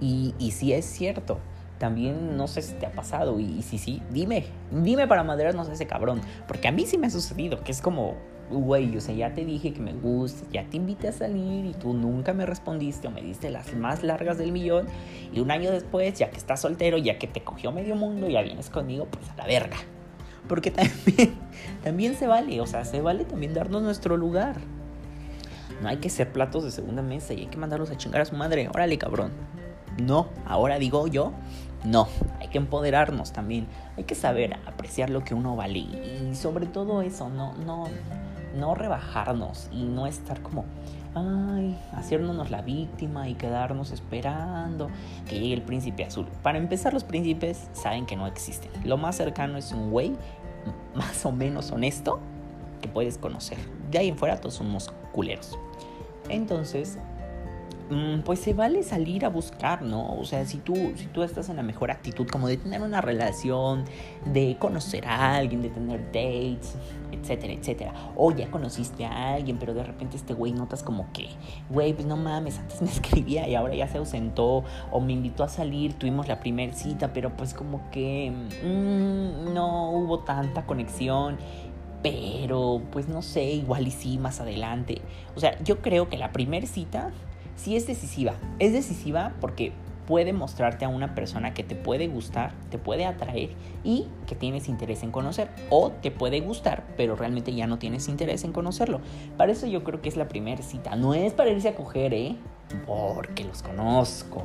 [0.00, 1.38] Y, y sí es cierto,
[1.78, 5.72] también no sé si te ha pasado y, si sí, dime, dime para maderarnos a
[5.72, 8.14] ese cabrón, porque a mí sí me ha sucedido, que es como,
[8.50, 11.72] güey, o sea, ya te dije que me gusta, ya te invité a salir y
[11.72, 14.86] tú nunca me respondiste o me diste las más largas del millón
[15.32, 18.42] y un año después, ya que estás soltero, ya que te cogió medio mundo, ya
[18.42, 19.76] vienes conmigo, pues a la verga.
[20.48, 21.34] Porque también,
[21.84, 24.56] también se vale, o sea, se vale también darnos nuestro lugar.
[25.82, 28.24] No hay que ser platos de segunda mesa y hay que mandarlos a chingar a
[28.24, 28.68] su madre.
[28.68, 29.32] Órale, cabrón.
[30.00, 31.32] No, ahora digo yo,
[31.84, 32.08] no,
[32.40, 33.66] hay que empoderarnos también.
[33.96, 37.84] Hay que saber apreciar lo que uno vale y sobre todo eso, no, no,
[38.54, 40.64] no rebajarnos y no estar como,
[41.14, 44.88] ay, hacernos la víctima y quedarnos esperando
[45.28, 46.26] que llegue el príncipe azul.
[46.42, 48.70] Para empezar, los príncipes saben que no existen.
[48.84, 50.12] Lo más cercano es un güey
[50.94, 52.20] más o menos honesto
[52.80, 53.58] que puedes conocer.
[53.90, 55.58] De ahí en fuera todos somos culeros.
[56.28, 56.98] Entonces,
[58.24, 60.16] pues se vale salir a buscar, ¿no?
[60.16, 63.00] O sea, si tú, si tú estás en la mejor actitud como de tener una
[63.00, 63.84] relación,
[64.24, 66.76] de conocer a alguien, de tener dates,
[67.12, 67.94] etcétera, etcétera.
[68.16, 71.28] O ya conociste a alguien, pero de repente este güey notas como que,
[71.68, 75.44] güey, pues no mames, antes me escribía y ahora ya se ausentó, o me invitó
[75.44, 81.38] a salir, tuvimos la primera cita, pero pues como que mm, no hubo tanta conexión
[82.02, 85.00] pero pues no sé, igual y sí más adelante.
[85.36, 87.12] O sea, yo creo que la primera cita
[87.56, 88.34] sí es decisiva.
[88.58, 89.72] Es decisiva porque
[90.06, 93.50] puede mostrarte a una persona que te puede gustar, te puede atraer
[93.82, 95.50] y que tienes interés en conocer.
[95.70, 99.00] O te puede gustar, pero realmente ya no tienes interés en conocerlo.
[99.36, 100.96] Para eso yo creo que es la primera cita.
[100.96, 102.36] No es para irse a coger, ¿eh?
[102.86, 104.44] Porque los conozco.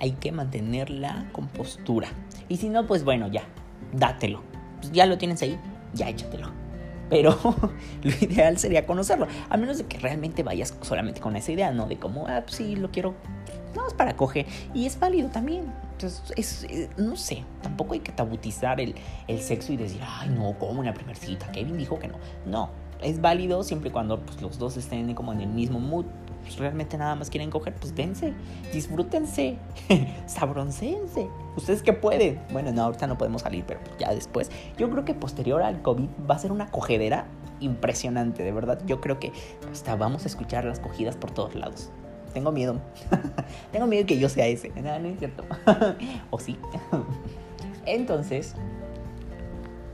[0.00, 2.08] Hay que mantener la compostura.
[2.48, 3.42] Y si no, pues bueno, ya,
[3.92, 4.42] dátelo.
[4.92, 5.58] Ya lo tienes ahí,
[5.92, 6.67] ya échatelo.
[7.08, 7.38] Pero
[8.02, 9.26] lo ideal sería conocerlo.
[9.48, 11.86] A menos de que realmente vayas solamente con esa idea, ¿no?
[11.86, 13.14] De como, ah, pues sí, lo quiero.
[13.74, 14.46] No, es para coger.
[14.74, 15.72] Y es válido también.
[15.92, 18.94] Entonces, es, eh, no sé, tampoco hay que tabutizar el,
[19.26, 21.50] el sexo y decir, ay, no, como en la primera cita.
[21.52, 22.16] Kevin dijo que no.
[22.46, 22.70] No,
[23.02, 26.06] es válido siempre y cuando pues, los dos estén como en el mismo mood.
[26.42, 28.32] Pues, realmente nada más quieren coger, pues dense,
[28.72, 29.56] disfrútense,
[30.26, 31.28] sabroncense.
[31.56, 32.40] ¿Ustedes qué pueden?
[32.52, 34.50] Bueno, no, ahorita no podemos salir, pero ya después.
[34.78, 37.26] Yo creo que posterior al COVID va a ser una cogedera
[37.60, 38.80] impresionante, de verdad.
[38.86, 39.32] Yo creo que
[39.70, 41.90] hasta vamos a escuchar las cogidas por todos lados.
[42.32, 42.80] Tengo miedo.
[43.72, 44.70] Tengo miedo que yo sea ese.
[44.70, 45.44] No, no es cierto.
[46.30, 46.58] o sí.
[47.84, 48.54] Entonces,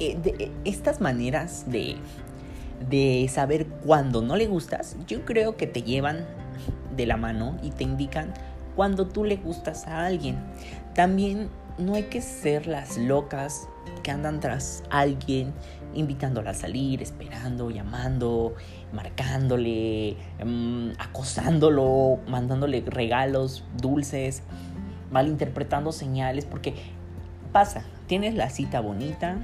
[0.01, 1.97] eh, eh, estas maneras de
[2.89, 6.27] de saber cuándo no le gustas, yo creo que te llevan
[6.97, 8.33] de la mano y te indican
[8.77, 10.37] cuando tú le gustas a alguien.
[10.95, 13.69] También no hay que ser las locas
[14.03, 15.53] que andan tras alguien,
[15.95, 18.55] invitándola a salir, esperando, llamando,
[18.93, 24.43] marcándole, em, acosándolo, mandándole regalos dulces,
[25.11, 26.75] malinterpretando señales, porque
[27.53, 29.39] pasa, tienes la cita bonita,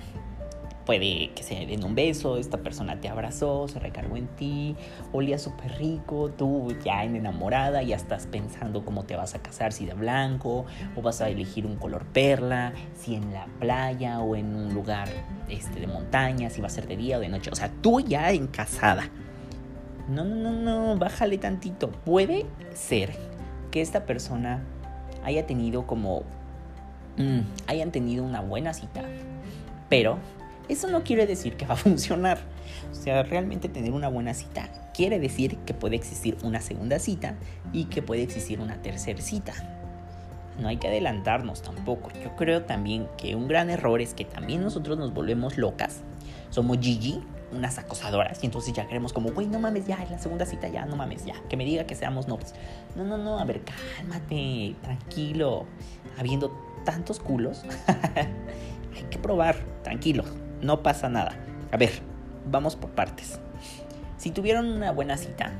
[0.91, 4.75] puede que se den un beso, esta persona te abrazó, se recargó en ti,
[5.13, 9.73] olía súper rico, tú ya en enamorada, ya estás pensando cómo te vas a casar,
[9.73, 14.35] si de blanco, o vas a elegir un color perla, si en la playa o
[14.35, 15.09] en un lugar
[15.49, 18.01] este, de montaña, si va a ser de día o de noche, o sea, tú
[18.01, 19.11] ya en casada.
[20.09, 21.93] No, no, no, no, bájale tantito.
[21.93, 23.13] Puede ser
[23.71, 24.65] que esta persona
[25.23, 26.25] haya tenido como...
[27.17, 29.03] Mm, hayan tenido una buena cita,
[29.89, 30.19] pero
[30.71, 32.39] eso no quiere decir que va a funcionar.
[32.91, 37.37] O sea, realmente tener una buena cita quiere decir que puede existir una segunda cita
[37.73, 39.53] y que puede existir una tercera cita.
[40.61, 42.11] No hay que adelantarnos tampoco.
[42.23, 46.03] Yo creo también que un gran error es que también nosotros nos volvemos locas.
[46.51, 50.19] Somos Gigi, unas acosadoras, y entonces ya queremos como, güey, no mames, ya, en la
[50.19, 52.55] segunda cita ya, no mames, ya, que me diga que seamos novios.
[52.95, 55.67] No, no, no, a ver, cálmate, tranquilo.
[56.19, 56.53] Habiendo
[56.85, 60.25] tantos culos, hay que probar, tranquilo
[60.61, 61.37] no pasa nada.
[61.73, 61.91] A ver,
[62.47, 63.41] vamos por partes.
[64.17, 65.53] Si tuvieron una buena cita,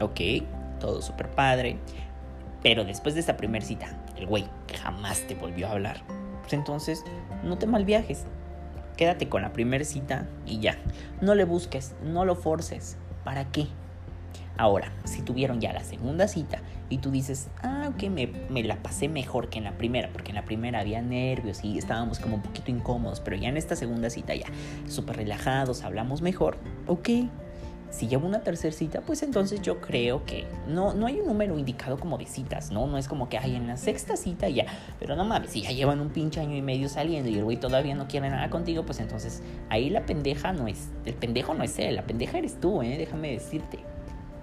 [0.00, 0.20] ok,
[0.78, 1.78] todo súper padre,
[2.62, 4.46] pero después de esa primera cita, el güey
[4.82, 6.02] jamás te volvió a hablar,
[6.42, 7.04] pues entonces
[7.42, 8.24] no te malviajes.
[8.96, 10.76] Quédate con la primera cita y ya.
[11.22, 12.98] No le busques, no lo forces.
[13.24, 13.66] ¿Para qué?
[14.60, 16.58] Ahora, si tuvieron ya la segunda cita
[16.90, 20.32] y tú dices, ah, ok, me, me, la pasé mejor que en la primera, porque
[20.32, 23.74] en la primera había nervios y estábamos como un poquito incómodos, pero ya en esta
[23.74, 24.44] segunda cita ya
[24.86, 27.08] súper relajados, hablamos mejor, ok,
[27.88, 31.58] Si llevo una tercera cita, pues entonces yo creo que no, no hay un número
[31.58, 32.86] indicado como de citas, ¿no?
[32.86, 34.66] No es como que hay en la sexta cita ya.
[35.00, 37.56] Pero no mames, si ya llevan un pinche año y medio saliendo y el güey
[37.56, 41.64] todavía no quiere nada contigo, pues entonces ahí la pendeja no es, el pendejo no
[41.64, 42.96] es él, la pendeja eres tú, ¿eh?
[42.96, 43.80] Déjame decirte.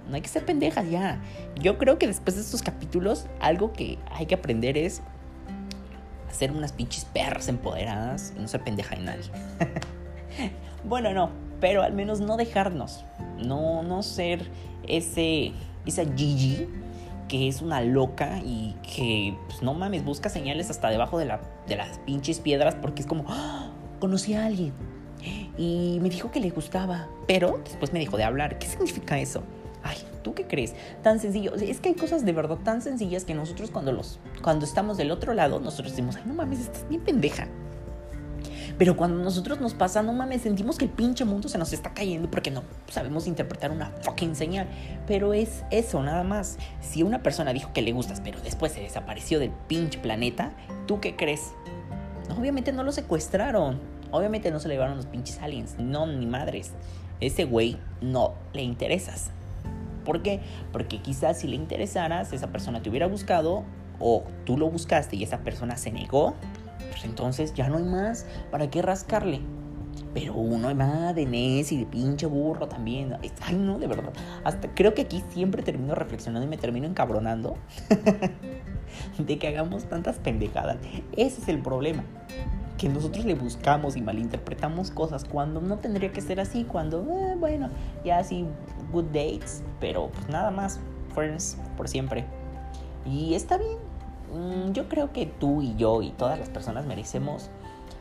[0.08, 1.22] No hay que ser pendejas ya.
[1.60, 5.02] Yo creo que después de estos capítulos, algo que hay que aprender es
[6.32, 9.24] ser unas pinches perras empoderadas y no ser pendeja de nadie.
[10.84, 13.06] bueno, no, pero al menos no dejarnos,
[13.38, 14.50] no, no ser
[14.88, 15.54] ese,
[15.86, 16.68] esa Gigi
[17.28, 21.42] que es una loca y que, pues, no mames, busca señales hasta debajo de, la,
[21.68, 23.70] de las pinches piedras porque es como, ¡Ah!
[24.00, 24.74] conocí a alguien
[25.58, 28.60] y me dijo que le gustaba, pero después me dijo de hablar.
[28.60, 29.44] ¿Qué significa eso?
[30.28, 30.76] ¿Tú qué crees?
[31.04, 31.56] Tan sencillo.
[31.56, 35.10] Es que hay cosas de verdad tan sencillas que nosotros cuando los cuando estamos del
[35.12, 37.48] otro lado, nosotros decimos, "Ay, no mames, estás bien pendeja."
[38.78, 41.94] Pero cuando nosotros nos pasa, no mames, sentimos que el pinche mundo se nos está
[41.94, 44.68] cayendo porque no sabemos interpretar una fucking señal.
[45.08, 46.58] Pero es eso, nada más.
[46.82, 50.52] Si una persona dijo que le gustas, pero después se desapareció del pinche planeta,
[50.88, 51.54] ¿tú qué crees?
[52.38, 53.80] Obviamente no lo secuestraron.
[54.12, 55.78] Obviamente no se le llevaron los pinches aliens.
[55.80, 56.74] No, ni madres.
[57.22, 59.32] Ese güey no le interesas.
[60.08, 60.40] ¿Por qué?
[60.72, 63.66] Porque quizás si le interesaras, esa persona te hubiera buscado
[64.00, 66.34] o tú lo buscaste y esa persona se negó,
[66.92, 68.26] pues entonces ya no hay más.
[68.50, 69.42] ¿Para qué rascarle?
[70.14, 73.18] Pero uno más de Ness y de pinche burro también.
[73.42, 74.14] Ay, no, de verdad.
[74.46, 77.58] Hasta creo que aquí siempre termino reflexionando y me termino encabronando
[79.18, 80.78] de que hagamos tantas pendejadas.
[81.18, 82.06] Ese es el problema.
[82.78, 86.64] Que nosotros le buscamos y malinterpretamos cosas cuando no tendría que ser así.
[86.64, 87.70] Cuando, eh, bueno,
[88.06, 88.46] ya así,
[88.92, 90.80] good dates, pero pues nada más.
[91.14, 92.26] Friends por siempre.
[93.04, 93.78] Y está bien,
[94.34, 97.50] Mm, yo creo que tú y yo y todas las personas merecemos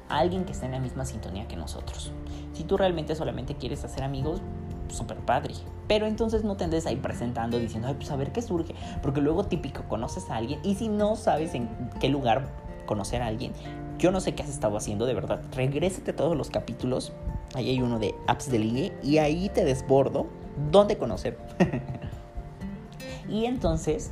[0.08, 2.12] a alguien que esté en la misma sintonía que nosotros.
[2.52, 4.40] Si tú realmente solamente quieres hacer amigos,
[4.88, 5.54] súper padre.
[5.88, 8.74] Pero entonces no te andes ahí presentando diciendo, ay, pues a ver qué surge.
[9.02, 11.68] Porque luego típico, conoces a alguien y si no sabes en
[12.00, 12.48] qué lugar
[12.86, 13.52] conocer a alguien,
[13.98, 15.40] yo no sé qué has estado haciendo de verdad.
[15.52, 17.12] Regrésate todos los capítulos.
[17.54, 20.26] Ahí hay uno de apps de ligue y ahí te desbordo
[20.70, 21.38] dónde conocer.
[23.28, 24.10] y entonces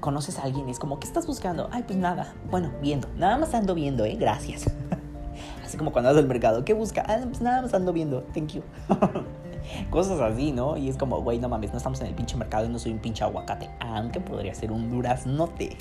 [0.00, 1.68] conoces a alguien y es como, ¿qué estás buscando?
[1.72, 2.34] Ay, pues nada.
[2.50, 3.08] Bueno, viendo.
[3.16, 4.16] Nada más ando viendo, ¿eh?
[4.18, 4.66] Gracias.
[5.64, 7.04] así como cuando vas al mercado, ¿qué busca?
[7.06, 8.22] Ah, pues nada más ando viendo.
[8.34, 8.62] Thank you.
[9.90, 10.76] Cosas así, ¿no?
[10.76, 12.92] Y es como, güey, no mames, no estamos en el pinche mercado y no soy
[12.92, 13.70] un pinche aguacate.
[13.80, 15.76] Aunque podría ser un duraznote.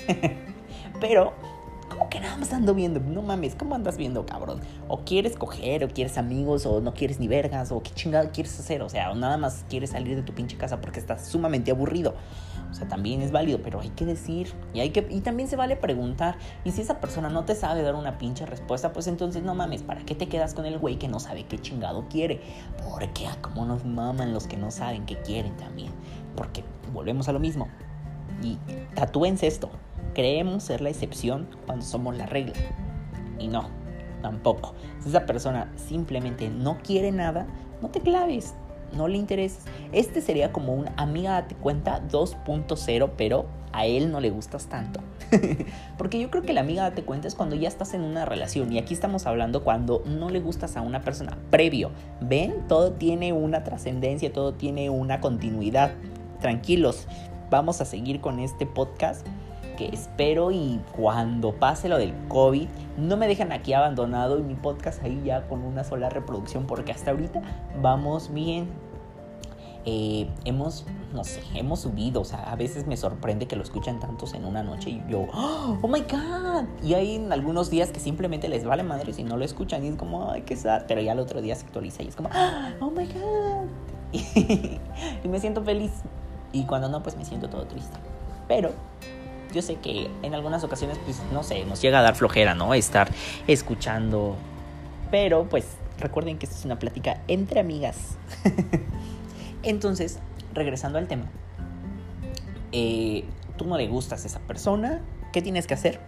[1.00, 1.34] Pero
[1.90, 3.00] ¿Cómo que nada más ando viendo?
[3.00, 4.62] No mames, ¿cómo andas viendo, cabrón?
[4.88, 8.60] O quieres coger, o quieres amigos, o no quieres ni vergas, o qué chingado quieres
[8.60, 8.82] hacer.
[8.84, 12.14] O sea, o nada más quieres salir de tu pinche casa porque estás sumamente aburrido.
[12.70, 15.56] O sea, también es válido, pero hay que decir y, hay que, y también se
[15.56, 16.38] vale preguntar.
[16.64, 19.82] Y si esa persona no te sabe dar una pinche respuesta, pues entonces no mames,
[19.82, 22.42] ¿para qué te quedas con el güey que no sabe qué chingado quiere?
[22.88, 25.92] Porque a ah, cómo nos maman los que no saben qué quieren también.
[26.36, 27.68] Porque volvemos a lo mismo.
[28.44, 28.58] Y
[28.94, 29.72] tatúense esto.
[30.14, 32.56] Creemos ser la excepción cuando somos la regla.
[33.38, 33.70] Y no,
[34.22, 34.74] tampoco.
[35.00, 37.48] Si esa persona simplemente no quiere nada,
[37.82, 38.54] no te claves
[38.96, 39.64] no le interesas.
[39.92, 45.02] Este sería como un amiga date cuenta 2.0, pero a él no le gustas tanto.
[45.98, 48.72] Porque yo creo que la amiga date cuenta es cuando ya estás en una relación
[48.72, 51.92] y aquí estamos hablando cuando no le gustas a una persona previo.
[52.22, 52.68] ¿Ven?
[52.68, 55.92] Todo tiene una trascendencia, todo tiene una continuidad.
[56.42, 57.08] Tranquilos,
[57.50, 59.26] vamos a seguir con este podcast
[59.88, 65.04] espero y cuando pase lo del COVID no me dejan aquí abandonado y mi podcast
[65.04, 67.42] ahí ya con una sola reproducción porque hasta ahorita
[67.82, 68.68] vamos bien.
[69.86, 74.00] Eh, hemos, no sé, hemos subido, o sea, a veces me sorprende que lo escuchan
[74.00, 78.50] tantos en una noche y yo, oh my god, y hay algunos días que simplemente
[78.50, 81.14] les vale madre si no lo escuchan y es como, ay, qué sad, pero ya
[81.14, 82.30] el otro día se actualiza y es como,
[82.82, 83.70] oh my god,
[85.24, 85.92] y me siento feliz.
[86.52, 87.98] Y cuando no, pues me siento todo triste,
[88.48, 88.72] pero
[89.54, 92.74] yo sé que en algunas ocasiones, pues, no sé, nos llega a dar flojera, ¿no?
[92.74, 93.10] Estar
[93.48, 94.36] escuchando.
[95.12, 95.66] Pero, pues,
[96.00, 98.18] recuerden que esta es una plática entre amigas.
[99.64, 100.20] Entonces,
[100.54, 101.26] regresando al tema.
[102.72, 103.26] Eh,
[103.58, 105.02] tú no le gustas a esa persona.
[105.34, 106.00] ¿Qué tienes que hacer?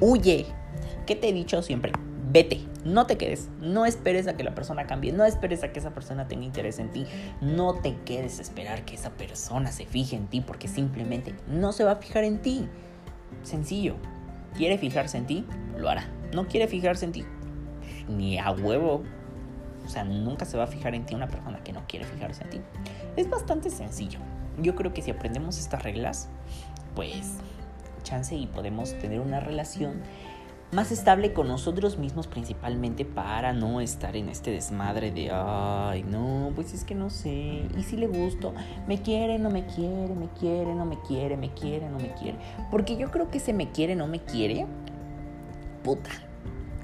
[0.00, 0.46] Huye.
[1.06, 1.92] ¿Qué te he dicho siempre?
[2.32, 5.80] Vete, no te quedes, no esperes a que la persona cambie, no esperes a que
[5.80, 7.04] esa persona tenga interés en ti,
[7.42, 11.84] no te quedes esperar que esa persona se fije en ti porque simplemente no se
[11.84, 12.70] va a fijar en ti.
[13.42, 13.96] Sencillo,
[14.56, 15.44] quiere fijarse en ti,
[15.76, 16.08] lo hará.
[16.32, 17.24] No quiere fijarse en ti,
[18.08, 19.02] ni a huevo.
[19.84, 22.44] O sea, nunca se va a fijar en ti una persona que no quiere fijarse
[22.44, 22.60] en ti.
[23.16, 24.20] Es bastante sencillo.
[24.58, 26.30] Yo creo que si aprendemos estas reglas,
[26.94, 27.34] pues
[28.02, 30.00] chance y podemos tener una relación
[30.72, 36.50] más estable con nosotros mismos principalmente para no estar en este desmadre de, ay, no,
[36.54, 38.54] pues es que no sé, y si le gusto,
[38.86, 42.38] me quiere, no me quiere, me quiere, no me quiere, me quiere, no me quiere.
[42.70, 44.66] Porque yo creo que ese me quiere, no me quiere,
[45.84, 46.10] puta,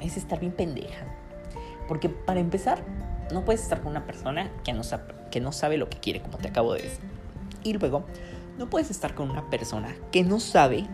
[0.03, 1.07] es estar bien pendeja.
[1.89, 2.83] Porque para empezar,
[3.33, 6.21] no puedes estar con una persona que no, sabe, que no sabe lo que quiere,
[6.21, 7.01] como te acabo de decir.
[7.63, 8.05] Y luego,
[8.59, 10.87] no puedes estar con una persona que no sabe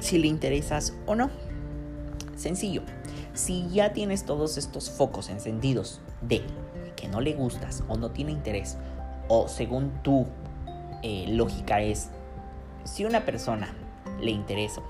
[0.00, 1.30] si le interesas o no.
[2.36, 2.82] Sencillo,
[3.32, 6.42] si ya tienes todos estos focos encendidos de
[6.96, 8.76] que no le gustas o no tiene interés,
[9.28, 10.26] o según tu
[11.02, 12.10] eh, lógica es,
[12.84, 13.74] si una persona
[14.20, 14.82] le interesa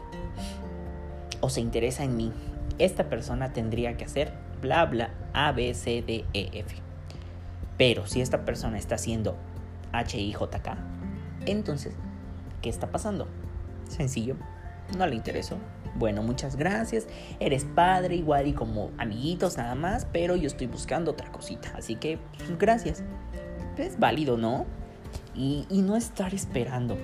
[1.41, 2.33] o se interesa en mí,
[2.79, 6.77] esta persona tendría que hacer bla bla A, B, C, D, E, F.
[7.77, 9.37] Pero si esta persona está haciendo
[9.93, 10.79] H, I, J, K,
[11.47, 11.95] entonces,
[12.63, 13.29] ¿qué está pasando?
[13.89, 14.37] Sencillo,
[14.97, 15.59] no le interesó.
[15.97, 17.07] Bueno, muchas gracias.
[17.39, 21.73] Eres padre, igual y como amiguitos nada más, pero yo estoy buscando otra cosita.
[21.77, 23.03] Así que, pues, gracias.
[23.77, 24.67] Es válido, ¿no?
[25.35, 26.97] Y, y no estar esperando.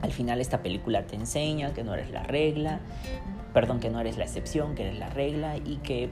[0.00, 2.80] Al final esta película te enseña que no eres la regla,
[3.52, 6.10] perdón, que no eres la excepción, que eres la regla y que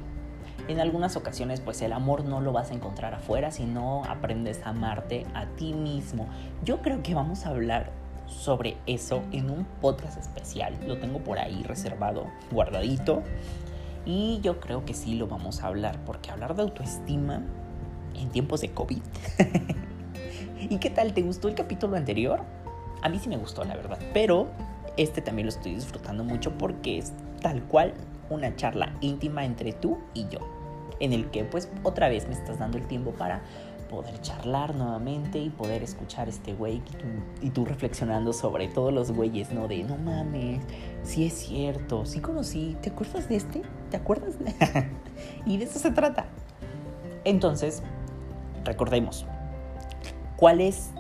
[0.69, 4.71] en algunas ocasiones pues el amor no lo vas a encontrar afuera, sino aprendes a
[4.71, 6.29] amarte a ti mismo.
[6.65, 7.91] Yo creo que vamos a hablar
[8.31, 10.77] sobre eso en un podcast especial.
[10.87, 13.23] Lo tengo por ahí reservado, guardadito.
[14.07, 17.43] Y yo creo que sí lo vamos a hablar, porque hablar de autoestima
[18.15, 19.03] en tiempos de COVID.
[20.61, 21.13] ¿Y qué tal?
[21.13, 22.43] ¿Te gustó el capítulo anterior?
[23.03, 23.99] A mí sí me gustó, la verdad.
[24.15, 24.49] Pero
[24.97, 27.95] este también lo estoy disfrutando mucho porque es tal cual
[28.29, 30.41] una charla íntima entre tú y yo.
[31.01, 33.43] En el que pues otra vez me estás dando el tiempo para
[33.91, 36.81] poder charlar nuevamente y poder escuchar este güey
[37.43, 39.67] y, tú reflexionando sobre todos los güeyes, ¿no?
[39.67, 40.63] De no mames,
[41.03, 43.63] sí es cierto, sí conocí, ¿te acuerdas de este?
[43.91, 44.35] ¿Te acuerdas?
[45.47, 46.27] y de eso se trata.
[47.25, 47.83] Entonces,
[48.65, 49.27] recordemos,
[50.37, 50.91] ¿cuál es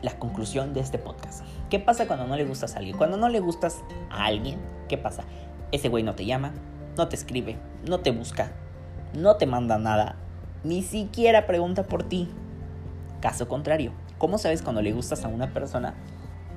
[0.00, 1.44] la conclusión de este podcast?
[1.68, 2.96] ¿Qué pasa cuando no le gustas a alguien?
[2.96, 5.24] Cuando no le gustas a alguien, ¿qué pasa?
[5.70, 6.54] Ese güey no te llama,
[6.96, 8.52] no te escribe, no te busca,
[9.12, 10.16] no te manda nada,
[10.64, 12.28] ni siquiera pregunta por ti.
[13.20, 15.94] Caso contrario, ¿cómo sabes cuando le gustas a una persona?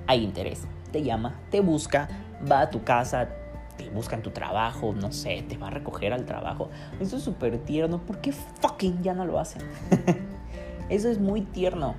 [0.07, 2.09] Hay interés, te llama, te busca,
[2.49, 3.29] va a tu casa,
[3.77, 6.69] te busca en tu trabajo, no sé, te va a recoger al trabajo.
[6.99, 7.99] Eso es súper tierno.
[7.99, 9.63] ¿Por qué fucking ya no lo hacen?
[10.89, 11.95] Eso es muy tierno.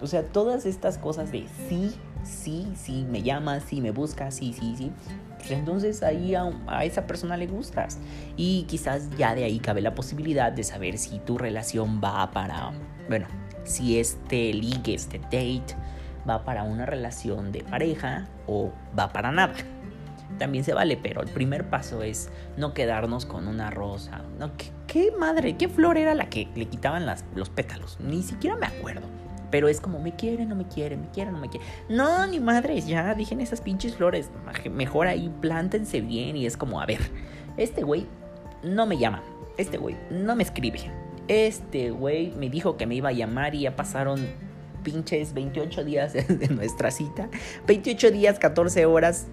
[0.00, 1.94] O sea, todas estas cosas de sí,
[2.24, 4.92] sí, sí, me llama, sí, me busca, sí, sí, sí.
[5.40, 7.98] Pues entonces ahí a, esa persona le gustas.
[8.36, 12.72] Y quizás ya de ahí cabe la posibilidad de saber si tu relación va para,
[13.08, 13.26] bueno,
[13.64, 15.76] si este ligue, este date,
[16.28, 19.54] va para una relación de pareja o va para nada.
[20.38, 24.22] También se vale, pero el primer paso es no quedarnos con una rosa.
[24.38, 24.52] No,
[24.86, 25.56] ¿qué, madre?
[25.56, 27.98] ¿Qué flor era la que le quitaban las, los pétalos?
[28.00, 29.06] Ni siquiera me acuerdo.
[29.50, 31.66] Pero es como, me quiere, no me quiere, me quiere, no me quiere.
[31.88, 34.30] No, ni madres, ya dejen esas pinches flores.
[34.70, 37.00] Mejor ahí plántense bien y es como, a ver,
[37.56, 38.06] este güey
[38.62, 39.22] no me llama.
[39.56, 40.80] Este güey no me escribe.
[41.28, 44.26] Este güey me dijo que me iba a llamar y ya pasaron
[44.82, 47.28] pinches 28 días de nuestra cita.
[47.66, 49.26] 28 días, 14 horas,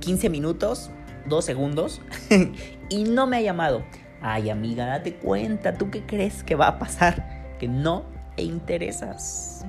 [0.00, 0.90] 15 minutos,
[1.28, 2.00] 2 segundos.
[2.88, 3.82] y no me ha llamado.
[4.20, 7.56] Ay, amiga, date cuenta, ¿tú qué crees que va a pasar?
[7.58, 8.04] Que no
[8.38, 9.66] e interesas.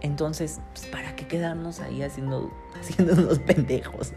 [0.00, 2.50] Entonces, pues, ¿para qué quedarnos ahí haciendo,
[2.98, 4.12] unos pendejos?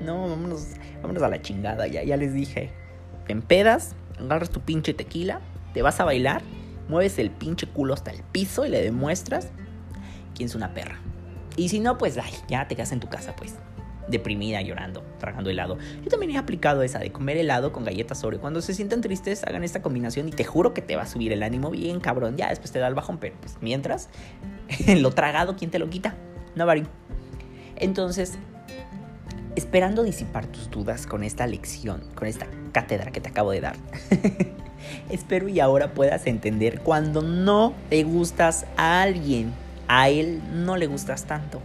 [0.00, 0.66] No, vámonos,
[1.00, 2.72] vámonos a la chingada, ya, ya les dije.
[3.26, 5.40] Te empedas, agarras tu pinche tequila,
[5.72, 6.42] te vas a bailar,
[6.88, 9.48] mueves el pinche culo hasta el piso y le demuestras
[10.34, 10.98] quién es una perra.
[11.56, 13.54] Y si no, pues ay, ya te quedas en tu casa, pues
[14.08, 15.78] deprimida, llorando, tragando helado.
[16.02, 18.38] Yo también he aplicado esa de comer helado con galletas sobre.
[18.38, 21.32] Cuando se sientan tristes, hagan esta combinación y te juro que te va a subir
[21.32, 22.36] el ánimo bien cabrón.
[22.36, 24.08] Ya después te da el bajón, pero pues mientras,
[25.00, 26.14] lo tragado, ¿quién te lo quita?
[26.54, 26.84] No, Bari.
[27.76, 28.38] Entonces,
[29.56, 33.76] esperando disipar tus dudas con esta lección, con esta cátedra que te acabo de dar.
[35.10, 39.52] Espero y ahora puedas entender cuando no te gustas a alguien,
[39.88, 41.60] a él no le gustas tanto.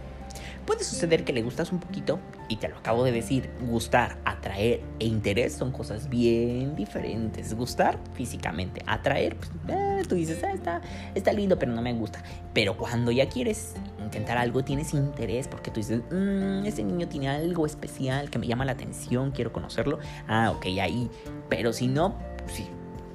[0.66, 4.82] Puede suceder que le gustas un poquito, y te lo acabo de decir, gustar, atraer
[4.98, 7.54] e interés son cosas bien diferentes.
[7.54, 10.80] Gustar físicamente, atraer, pues, eh, tú dices, ah, está,
[11.14, 12.22] está lindo, pero no me gusta.
[12.52, 17.28] Pero cuando ya quieres intentar algo, tienes interés porque tú dices, mmm, ese niño tiene
[17.28, 19.98] algo especial que me llama la atención, quiero conocerlo.
[20.26, 21.08] Ah, ok, ahí.
[21.48, 22.66] Pero si no, sí.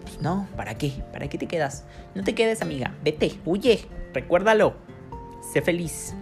[0.03, 1.03] Pues no, ¿para qué?
[1.13, 1.85] ¿Para qué te quedas?
[2.15, 2.95] No te quedes, amiga.
[3.03, 4.90] Vete, huye, recuérdalo.
[5.41, 6.15] Sé feliz.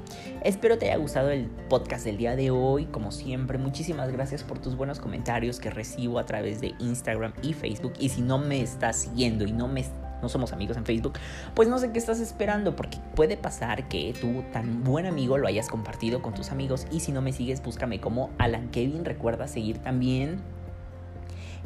[0.43, 2.85] Espero te haya gustado el podcast del día de hoy.
[2.85, 7.53] Como siempre, muchísimas gracias por tus buenos comentarios que recibo a través de Instagram y
[7.53, 7.93] Facebook.
[7.99, 9.85] Y si no me estás siguiendo y no me
[10.21, 11.13] no somos amigos en Facebook,
[11.53, 15.47] pues no sé qué estás esperando, porque puede pasar que tú, tan buen amigo, lo
[15.47, 16.87] hayas compartido con tus amigos.
[16.91, 19.05] Y si no me sigues, búscame como Alan Kevin.
[19.05, 20.41] Recuerda seguir también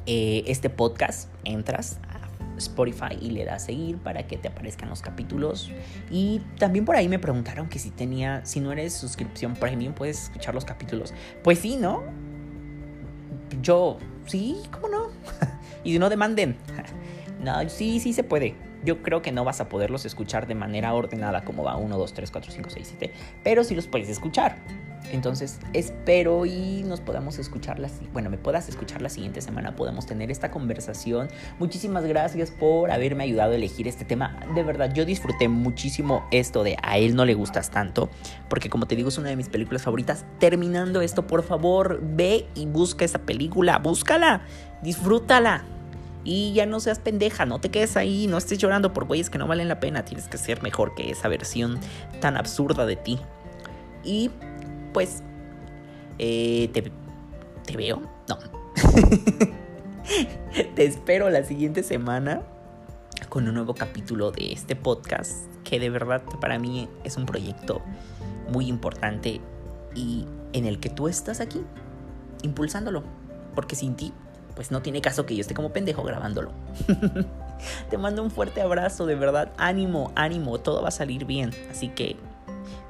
[0.05, 1.29] eh, este podcast.
[1.43, 1.99] Entras
[2.57, 5.71] Spotify y le das seguir para que te aparezcan los capítulos.
[6.09, 10.23] Y también por ahí me preguntaron que si tenía, si no eres suscripción premium, puedes
[10.23, 11.13] escuchar los capítulos.
[11.43, 12.03] Pues sí, ¿no?
[13.61, 15.07] Yo, sí, ¿cómo no?
[15.83, 16.57] y no demanden.
[17.43, 18.55] no, sí, sí se puede.
[18.83, 22.13] Yo creo que no vas a poderlos escuchar de manera ordenada como va 1, 2,
[22.13, 24.57] 3, 4, 5, 6, 7, pero sí los puedes escuchar.
[25.11, 30.05] Entonces espero y nos podamos escuchar, la, bueno, me puedas escuchar la siguiente semana, podamos
[30.05, 31.29] tener esta conversación.
[31.59, 34.39] Muchísimas gracias por haberme ayudado a elegir este tema.
[34.55, 38.09] De verdad, yo disfruté muchísimo esto de a él no le gustas tanto,
[38.49, 40.25] porque como te digo es una de mis películas favoritas.
[40.39, 44.41] Terminando esto, por favor, ve y busca esa película, búscala,
[44.81, 45.63] disfrútala.
[46.25, 49.37] Y ya no seas pendeja, no te quedes ahí, no estés llorando por güeyes que
[49.37, 50.05] no valen la pena.
[50.05, 51.79] Tienes que ser mejor que esa versión
[52.21, 53.19] tan absurda de ti.
[54.05, 54.31] Y
[54.93, 55.23] pues,
[56.19, 56.91] eh, te,
[57.65, 58.01] te veo.
[58.29, 58.37] No.
[60.75, 62.41] te espero la siguiente semana
[63.29, 67.81] con un nuevo capítulo de este podcast que de verdad para mí es un proyecto
[68.49, 69.41] muy importante
[69.95, 71.61] y en el que tú estás aquí
[72.43, 73.03] impulsándolo.
[73.55, 74.13] Porque sin ti
[74.55, 76.51] pues no tiene caso que yo esté como pendejo grabándolo.
[77.89, 79.51] te mando un fuerte abrazo, de verdad.
[79.57, 81.51] Ánimo, ánimo, todo va a salir bien.
[81.71, 82.17] Así que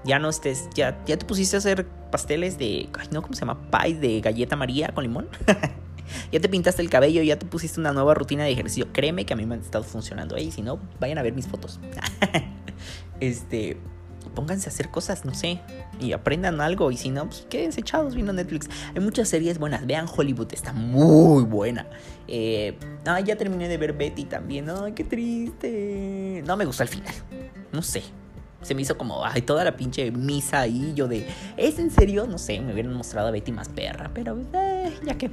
[0.05, 3.41] ya no estés, ya, ya te pusiste a hacer pasteles de, ay no, ¿cómo se
[3.41, 3.59] llama?
[3.71, 5.27] Pie de galleta María con limón.
[6.31, 8.87] ya te pintaste el cabello, ya te pusiste una nueva rutina de ejercicio.
[8.91, 10.37] Créeme que a mí me han estado funcionando.
[10.37, 11.79] Y si no, vayan a ver mis fotos.
[13.19, 13.77] este,
[14.35, 15.61] pónganse a hacer cosas, no sé,
[15.99, 16.91] y aprendan algo.
[16.91, 18.69] Y si no, pues quédense echados viendo Netflix.
[18.93, 19.85] Hay muchas series buenas.
[19.85, 21.87] Vean Hollywood, está muy buena.
[22.27, 22.77] Eh,
[23.25, 24.69] ya terminé de ver Betty también.
[24.69, 26.43] Ay, qué triste.
[26.45, 27.13] No me gustó el final.
[27.71, 28.03] No sé.
[28.63, 30.93] Se me hizo como, ay, toda la pinche misa ahí.
[30.95, 32.25] Yo de, ¿es en serio?
[32.27, 34.09] No sé, me hubieran mostrado a Betty más perra.
[34.13, 35.31] Pero, eh, ya que.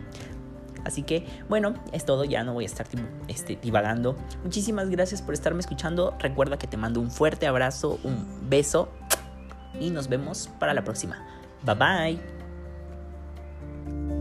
[0.84, 2.86] Así que, bueno, es todo, ya no voy a estar
[3.28, 4.16] este, divagando.
[4.42, 6.16] Muchísimas gracias por estarme escuchando.
[6.18, 8.88] Recuerda que te mando un fuerte abrazo, un beso
[9.78, 11.22] y nos vemos para la próxima.
[11.64, 12.18] Bye
[13.86, 14.19] bye.